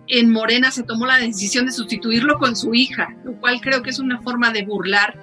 en 0.07 0.29
Morena 0.29 0.71
se 0.71 0.83
tomó 0.83 1.05
la 1.05 1.17
decisión 1.17 1.65
de 1.65 1.71
sustituirlo 1.71 2.37
con 2.37 2.55
su 2.55 2.73
hija, 2.73 3.15
lo 3.23 3.33
cual 3.39 3.59
creo 3.61 3.81
que 3.81 3.89
es 3.89 3.99
una 3.99 4.21
forma 4.21 4.51
de 4.51 4.63
burlar 4.65 5.17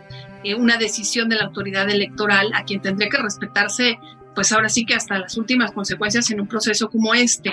eh, 0.44 0.54
una 0.54 0.76
decisión 0.76 1.28
de 1.28 1.36
la 1.36 1.46
autoridad 1.46 1.90
electoral 1.90 2.52
a 2.54 2.62
quien 2.64 2.80
tendría 2.80 3.08
que 3.08 3.18
respetarse 3.18 3.98
pues 4.34 4.52
ahora 4.52 4.68
sí 4.68 4.84
que 4.84 4.94
hasta 4.94 5.18
las 5.18 5.36
últimas 5.36 5.72
consecuencias 5.72 6.30
en 6.30 6.40
un 6.40 6.46
proceso 6.46 6.88
como 6.88 7.14
este. 7.14 7.52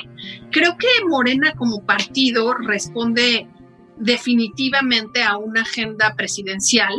Creo 0.51 0.77
que 0.77 0.87
Morena 1.07 1.53
como 1.53 1.83
partido 1.83 2.53
responde 2.53 3.47
definitivamente 3.97 5.23
a 5.23 5.37
una 5.37 5.61
agenda 5.61 6.13
presidencial 6.15 6.93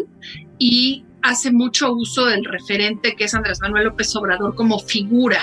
y 0.58 1.04
hace 1.22 1.50
mucho 1.50 1.92
uso 1.92 2.26
del 2.26 2.44
referente 2.44 3.16
que 3.16 3.24
es 3.24 3.34
Andrés 3.34 3.60
Manuel 3.60 3.84
López 3.84 4.14
Obrador 4.16 4.54
como 4.54 4.78
figura 4.78 5.40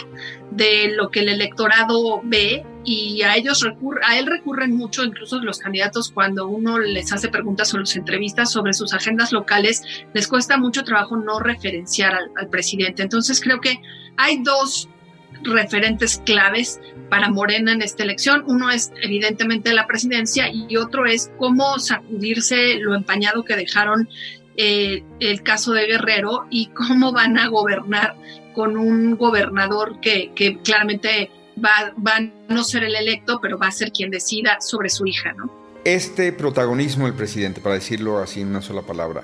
de 0.51 0.93
lo 0.95 1.09
que 1.09 1.19
el 1.21 1.29
electorado 1.29 2.21
ve 2.23 2.65
y 2.83 3.21
a 3.21 3.35
ellos 3.35 3.61
recurre, 3.61 4.01
a 4.05 4.17
él 4.17 4.25
recurren 4.25 4.75
mucho 4.75 5.03
incluso 5.03 5.39
los 5.39 5.59
candidatos 5.59 6.11
cuando 6.11 6.47
uno 6.47 6.79
les 6.79 7.11
hace 7.13 7.29
preguntas 7.29 7.73
o 7.73 7.77
los 7.77 7.95
entrevistas 7.95 8.51
sobre 8.51 8.73
sus 8.73 8.93
agendas 8.93 9.31
locales, 9.31 9.83
les 10.13 10.27
cuesta 10.27 10.57
mucho 10.57 10.83
trabajo 10.83 11.17
no 11.17 11.39
referenciar 11.39 12.13
al, 12.13 12.31
al 12.35 12.49
presidente. 12.49 13.03
Entonces 13.03 13.41
creo 13.41 13.61
que 13.61 13.79
hay 14.17 14.43
dos 14.43 14.89
referentes 15.43 16.21
claves 16.25 16.79
para 17.09 17.29
Morena 17.29 17.73
en 17.73 17.81
esta 17.81 18.03
elección. 18.03 18.43
Uno 18.47 18.69
es 18.69 18.91
evidentemente 19.01 19.73
la 19.73 19.87
presidencia 19.87 20.49
y 20.51 20.77
otro 20.77 21.05
es 21.05 21.31
cómo 21.37 21.79
sacudirse 21.79 22.75
lo 22.75 22.95
empañado 22.95 23.43
que 23.43 23.55
dejaron 23.55 24.09
eh, 24.55 25.03
el 25.19 25.41
caso 25.41 25.73
de 25.73 25.87
Guerrero 25.87 26.45
y 26.49 26.67
cómo 26.67 27.11
van 27.11 27.37
a 27.37 27.47
gobernar 27.47 28.15
con 28.53 28.77
un 28.77 29.17
gobernador 29.17 29.99
que, 29.99 30.31
claramente 30.63 31.31
va, 31.63 32.15
a 32.15 32.19
no 32.49 32.63
ser 32.63 32.83
el 32.83 32.95
electo, 32.95 33.39
pero 33.41 33.57
va 33.57 33.67
a 33.67 33.71
ser 33.71 33.91
quien 33.91 34.11
decida 34.11 34.57
sobre 34.61 34.89
su 34.89 35.05
hija, 35.05 35.33
¿no? 35.33 35.51
Este 35.83 36.31
protagonismo 36.31 37.05
del 37.05 37.13
presidente, 37.13 37.59
para 37.59 37.75
decirlo 37.75 38.19
así 38.19 38.41
en 38.41 38.47
una 38.47 38.61
sola 38.61 38.83
palabra, 38.83 39.23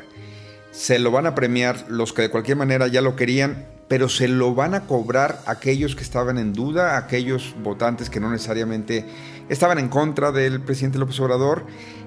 se 0.71 0.99
lo 0.99 1.11
van 1.11 1.25
a 1.25 1.35
premiar 1.35 1.85
los 1.89 2.13
que 2.13 2.23
de 2.23 2.29
cualquier 2.29 2.57
manera 2.57 2.87
ya 2.87 3.01
lo 3.01 3.15
querían, 3.15 3.65
pero 3.87 4.09
se 4.09 4.27
lo 4.27 4.53
van 4.53 4.75
a 4.75 4.81
cobrar 4.81 5.41
aquellos 5.45 5.95
que 5.95 6.03
estaban 6.03 6.37
en 6.37 6.53
duda, 6.53 6.97
aquellos 6.97 7.55
votantes 7.63 8.09
que 8.09 8.19
no 8.19 8.29
necesariamente 8.29 9.05
estaban 9.47 9.79
en 9.79 9.87
contra 9.87 10.31
del 10.31 10.61
presidente 10.61 10.99
López 10.99 11.19
Obrador. 11.19 11.65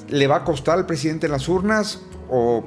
¿Le 0.08 0.26
va 0.26 0.36
a 0.36 0.44
costar 0.44 0.78
al 0.78 0.86
presidente 0.86 1.26
en 1.26 1.32
las 1.32 1.48
urnas 1.48 2.02
o 2.28 2.64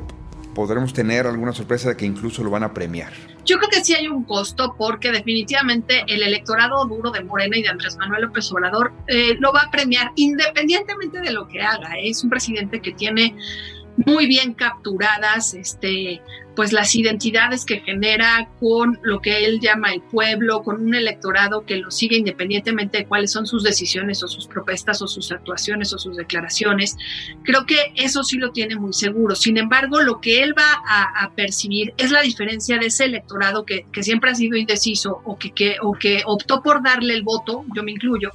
podremos 0.56 0.94
tener 0.94 1.28
alguna 1.28 1.54
sorpresa 1.54 1.90
de 1.90 1.98
que 1.98 2.06
incluso 2.06 2.44
lo 2.44 2.50
van 2.50 2.64
a 2.64 2.74
premiar. 2.74 3.14
Yo 3.46 3.58
creo 3.58 3.70
que 3.70 3.84
sí 3.84 3.94
hay 3.94 4.08
un 4.08 4.24
costo 4.24 4.74
porque 4.76 5.12
definitivamente 5.12 6.04
el 6.08 6.24
electorado 6.24 6.84
duro 6.86 7.12
de 7.12 7.24
Morena 7.24 7.58
y 7.58 7.62
de 7.62 7.70
Andrés 7.70 7.96
Manuel 7.98 8.24
López 8.24 8.52
Obrador 8.52 8.92
eh, 9.08 9.36
lo 9.40 9.54
va 9.54 9.64
a 9.64 9.72
premiar 9.72 10.12
independientemente 10.16 11.20
de 11.20 11.32
lo 11.32 11.48
que 11.48 11.62
haga. 11.62 11.92
Es 12.02 12.24
un 12.24 12.32
presidente 12.32 12.82
que 12.82 12.94
tiene 12.94 13.36
muy 13.98 14.26
bien 14.26 14.56
capturadas 14.56 15.54
este, 15.54 16.22
pues 16.56 16.72
las 16.74 16.96
identidades 16.96 17.66
que 17.66 17.82
genera 17.82 18.50
con 18.60 19.00
lo 19.04 19.22
que 19.22 19.46
él 19.46 19.60
llama 19.60 19.94
el 19.94 20.02
pueblo, 20.02 20.64
con 20.64 20.82
un 20.82 20.96
electorado 20.96 21.66
que 21.66 21.78
lo 21.78 21.92
sigue 21.92 22.18
independientemente 22.18 23.00
de 23.00 23.06
cuáles 23.06 23.32
son 23.32 23.46
sus 23.46 23.64
decisiones 23.64 24.24
o 24.24 24.28
sus 24.28 24.48
propuestas 24.48 25.02
o 25.02 25.08
sus 25.08 25.32
actuaciones 25.32 25.94
o 25.94 25.98
sus 25.98 26.16
declaraciones. 26.16 26.96
Creo 27.44 27.66
que 27.66 27.94
eso 27.96 28.24
sí 28.24 28.38
lo 28.38 28.52
tiene 28.52 28.76
muy 28.76 28.94
seguro. 28.94 29.36
Sin 29.36 29.58
embargo, 29.58 30.02
lo 30.02 30.22
que 30.22 30.44
él 30.44 30.54
va 30.58 30.82
a, 30.88 31.32
percibir 31.36 31.94
es 31.98 32.12
la 32.12 32.22
diferencia 32.22 32.78
de 32.78 32.86
ese 32.86 33.06
electorado 33.06 33.66
que, 33.66 33.86
que 33.92 34.04
siempre 34.04 34.32
ha 34.32 34.36
sido 34.36 34.56
indeciso 34.56 35.22
o 35.26 35.38
que, 35.38 35.76
o 35.82 35.94
que 35.94 36.22
optó 36.26 36.62
por 36.62 36.82
darle 36.84 37.14
el 37.14 37.24
voto, 37.24 37.66
yo 37.76 37.84
me 37.84 37.92
incluyo, 37.92 38.32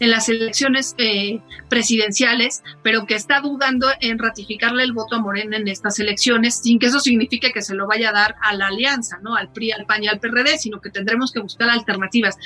en 0.00 0.10
las 0.10 0.28
elecciones 0.28 0.94
eh, 0.98 1.40
presidenciales, 1.68 2.62
pero 2.82 3.06
que 3.06 3.14
está 3.14 3.40
dudando 3.40 3.86
en 4.00 4.18
ratificarle 4.18 4.82
el 4.82 4.92
voto 4.92 5.16
a 5.16 5.20
Morena 5.20 5.56
en 5.58 5.68
estas 5.68 6.00
elecciones, 6.00 6.60
sin 6.62 6.78
que 6.78 6.86
eso 6.86 6.98
signifique 6.98 7.52
que 7.52 7.59
se 7.62 7.74
lo 7.74 7.86
vaya 7.86 8.10
a 8.10 8.12
dar 8.12 8.36
a 8.40 8.54
la 8.54 8.68
alianza, 8.68 9.18
¿no? 9.22 9.36
Al 9.36 9.52
PRI, 9.52 9.72
al 9.72 9.86
PAN 9.86 10.04
y 10.04 10.08
al 10.08 10.20
PRD, 10.20 10.58
sino 10.58 10.80
que 10.80 10.90
tendremos 10.90 11.32
que 11.32 11.40
buscar 11.40 11.68
alternativas. 11.70 12.36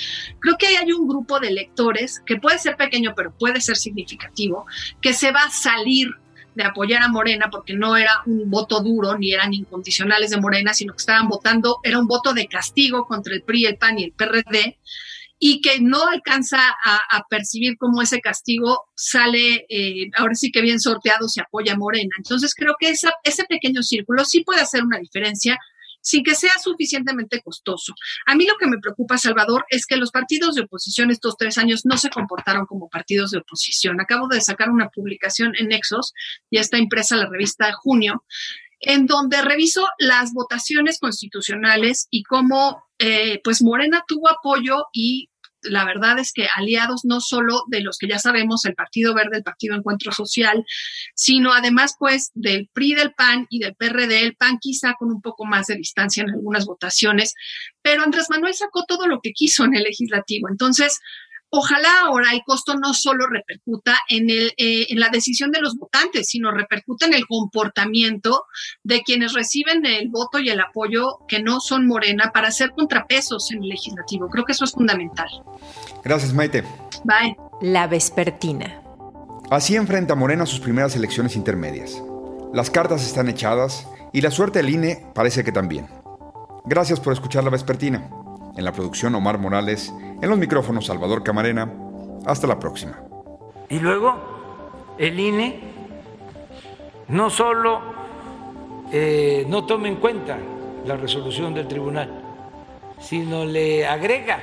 Creo 0.41 0.57
que 0.59 0.67
hay 0.67 0.93
un 0.93 1.07
grupo 1.07 1.41
de 1.41 1.49
electores 1.49 2.21
que 2.25 2.37
puede 2.37 2.59
ser 2.59 2.77
pequeño, 2.77 3.15
pero 3.17 3.33
puede 3.33 3.61
ser 3.61 3.77
significativo, 3.77 4.67
que 5.01 5.13
se 5.13 5.33
va 5.33 5.43
a 5.43 5.51
salir 5.51 6.09
de 6.55 6.65
apoyar 6.65 7.03
a 7.03 7.09
Morena 7.09 7.49
porque 7.51 7.75
no 7.75 7.97
era 7.97 8.23
un 8.27 8.49
voto 8.49 8.81
duro 8.81 9.19
ni 9.19 9.33
eran 9.33 9.53
incondicionales 9.53 10.31
de 10.31 10.41
Morena, 10.41 10.73
sino 10.73 10.93
que 10.93 10.99
estaban 10.99 11.29
votando, 11.29 11.81
era 11.83 11.99
un 11.99 12.07
voto 12.07 12.33
de 12.33 12.47
castigo 12.47 13.07
contra 13.07 13.35
el 13.35 13.43
PRI, 13.43 13.67
el 13.67 13.77
PAN 13.77 13.99
y 13.99 14.05
el 14.05 14.13
PRD 14.13 14.79
y 15.39 15.61
que 15.61 15.81
no 15.81 16.07
alcanza 16.07 16.59
a, 16.85 17.23
percibir 17.29 17.77
cómo 17.77 18.03
ese 18.03 18.21
castigo 18.21 18.85
sale, 18.95 19.67
eh, 19.69 20.11
ahora 20.17 20.35
sí 20.35 20.51
que 20.51 20.63
bien 20.63 20.81
sorteado, 20.81 21.29
se 21.29 21.41
apoya 21.41 21.75
a 21.75 21.77
Morena. 21.77 22.15
Entonces 22.17 22.55
creo 22.55 22.75
que 22.79 22.91
ese 22.91 23.45
pequeño 23.49 23.83
círculo 23.83 24.25
sí 24.25 24.45
puede 24.45 24.61
hacer 24.61 24.83
una 24.83 24.99
diferencia 24.99 25.59
sin 26.05 26.23
que 26.23 26.35
sea 26.35 26.53
suficientemente 26.63 27.41
costoso. 27.41 27.95
A 28.27 28.35
mí 28.35 28.47
lo 28.47 28.57
que 28.61 28.67
me 28.67 28.79
preocupa, 28.79 29.17
Salvador, 29.17 29.65
es 29.71 29.87
que 29.87 29.97
los 29.97 30.11
partidos 30.11 30.55
de 30.55 30.63
oposición 30.63 31.11
estos 31.11 31.37
tres 31.39 31.57
años 31.57 31.87
no 31.87 31.97
se 31.97 32.11
comportaron 32.11 32.67
como 32.67 32.91
partidos 32.91 33.31
de 33.31 33.39
oposición. 33.39 34.01
Acabo 34.01 34.29
de 34.29 34.43
sacar 34.43 34.69
una 34.69 34.91
publicación 34.91 35.55
en 35.59 35.69
Nexos, 35.69 36.13
ya 36.51 36.61
está 36.61 36.77
impresa 36.77 37.17
la 37.17 37.29
revista 37.31 37.73
junio, 37.73 38.23
en 38.81 39.07
donde 39.07 39.41
reviso 39.41 39.89
las 39.99 40.35
votaciones 40.35 40.99
constitucionales 40.99 42.07
y 42.11 42.23
cómo 42.25 42.85
eh, 42.99 43.41
pues 43.43 43.63
Morena 43.63 44.05
tuvo 44.07 44.29
apoyo 44.29 44.87
y 44.93 45.31
la 45.65 45.85
verdad 45.85 46.19
es 46.19 46.33
que 46.33 46.47
aliados 46.55 47.05
no 47.05 47.21
solo 47.21 47.63
de 47.69 47.81
los 47.81 47.99
que 47.99 48.09
ya 48.09 48.19
sabemos, 48.19 48.65
el 48.65 48.75
Partido 48.75 49.15
Verde, 49.15 49.39
el 49.39 49.43
Partido 49.43 49.75
Encuentro 49.75 50.13
Social, 50.13 50.65
sino 51.15 51.53
además 51.53 51.97
pues 51.99 52.31
del 52.35 52.69
PRI, 52.73 52.95
del 52.95 53.15
PAN 53.15 53.47
y 53.51 53.61
del 53.61 53.75
PRD, 53.75 54.23
el 54.23 54.37
PAN 54.37 54.59
quizá 54.61 54.95
con 54.99 55.11
un 55.11 55.21
poco 55.21 55.45
más 55.45 55.67
de 55.67 55.77
distancia 55.77 56.23
en 56.23 56.31
algunas 56.31 56.67
votaciones, 56.67 57.35
pero 57.83 58.03
Andrés 58.03 58.29
Manuel 58.31 58.55
sacó 58.55 58.85
todo 58.87 59.07
lo 59.07 59.21
que 59.23 59.33
quiso 59.33 59.65
en 59.65 59.75
el 59.75 59.83
legislativo. 59.83 60.49
Entonces, 60.49 61.01
Ojalá 61.57 62.01
ahora 62.01 62.33
el 62.33 62.43
costo 62.45 62.75
no 62.75 62.93
solo 62.95 63.29
repercuta 63.29 63.97
en, 64.09 64.29
el, 64.29 64.53
eh, 64.57 64.87
en 64.89 64.99
la 64.99 65.09
decisión 65.09 65.53
de 65.53 65.61
los 65.61 65.77
votantes, 65.77 66.27
sino 66.27 66.51
repercuta 66.51 67.07
en 67.07 67.15
el 67.15 67.29
comportamiento 67.29 68.47
de 68.83 69.03
quienes 69.03 69.35
reciben 69.35 69.87
el 69.87 70.09
voto 70.09 70.41
y 70.41 70.51
el 70.51 70.61
apoyo 70.61 71.21
que 71.29 71.41
no 71.41 71.61
son 71.61 71.87
Morena 71.87 72.33
para 72.35 72.49
hacer 72.49 72.73
contrapesos 72.73 73.53
en 73.53 73.63
el 73.63 73.69
legislativo. 73.69 74.29
Creo 74.31 74.45
que 74.45 74.51
eso 74.51 74.65
es 74.65 74.73
fundamental. 74.73 75.29
Gracias, 76.03 76.35
Maite. 76.35 76.65
Bye. 77.05 77.37
La 77.61 77.87
Vespertina. 77.87 78.83
Así 79.49 79.77
enfrenta 79.77 80.17
Morena 80.17 80.47
sus 80.47 80.59
primeras 80.59 80.97
elecciones 80.97 81.37
intermedias. 81.37 82.03
Las 82.53 82.69
cartas 82.69 83.07
están 83.07 83.29
echadas 83.29 83.87
y 84.13 84.23
la 84.23 84.33
suerte 84.33 84.59
del 84.59 84.71
INE 84.71 85.07
parece 85.15 85.45
que 85.45 85.53
también. 85.53 85.87
Gracias 86.65 86.99
por 86.99 87.13
escuchar 87.13 87.45
La 87.45 87.51
Vespertina. 87.51 88.24
En 88.57 88.65
la 88.65 88.73
producción 88.73 89.15
Omar 89.15 89.39
Morales, 89.39 89.93
en 90.21 90.29
los 90.29 90.39
micrófonos 90.39 90.87
Salvador 90.87 91.23
Camarena. 91.23 91.73
Hasta 92.27 92.47
la 92.47 92.59
próxima. 92.59 93.03
Y 93.69 93.79
luego 93.79 94.15
el 94.97 95.19
INE 95.19 95.61
no 97.09 97.29
solo 97.29 97.81
eh, 98.93 99.45
no 99.49 99.65
toma 99.65 99.89
en 99.89 99.97
cuenta 99.97 100.39
la 100.87 100.97
resolución 100.97 101.53
del 101.53 101.67
tribunal, 101.67 102.11
sino 103.01 103.45
le 103.45 103.87
agrega 103.87 104.39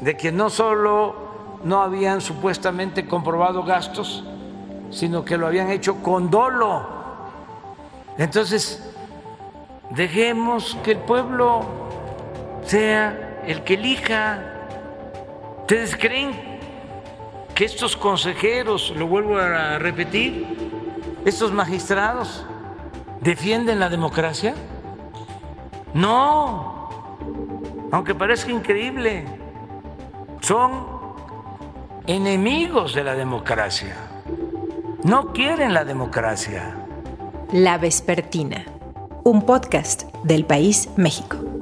de 0.00 0.16
que 0.16 0.32
no 0.32 0.48
solo 0.48 1.60
no 1.64 1.82
habían 1.82 2.20
supuestamente 2.20 3.06
comprobado 3.06 3.62
gastos, 3.62 4.24
sino 4.90 5.24
que 5.24 5.36
lo 5.36 5.46
habían 5.46 5.70
hecho 5.70 6.02
con 6.02 6.30
dolo. 6.30 6.86
Entonces, 8.16 8.82
dejemos 9.90 10.78
que 10.82 10.92
el 10.92 10.98
pueblo 10.98 11.89
sea 12.70 13.42
el 13.44 13.64
que 13.64 13.74
elija. 13.74 14.38
¿Ustedes 15.62 15.96
creen 15.96 16.30
que 17.52 17.64
estos 17.64 17.96
consejeros, 17.96 18.94
lo 18.96 19.08
vuelvo 19.08 19.38
a 19.38 19.80
repetir, 19.80 20.46
estos 21.24 21.50
magistrados 21.52 22.46
defienden 23.20 23.80
la 23.80 23.88
democracia? 23.88 24.54
No, 25.94 26.88
aunque 27.90 28.14
parezca 28.14 28.52
increíble, 28.52 29.24
son 30.40 30.86
enemigos 32.06 32.94
de 32.94 33.02
la 33.02 33.16
democracia. 33.16 33.96
No 35.02 35.32
quieren 35.32 35.74
la 35.74 35.84
democracia. 35.84 36.76
La 37.52 37.78
Vespertina, 37.78 38.64
un 39.24 39.44
podcast 39.44 40.04
del 40.22 40.44
País 40.44 40.88
México. 40.96 41.59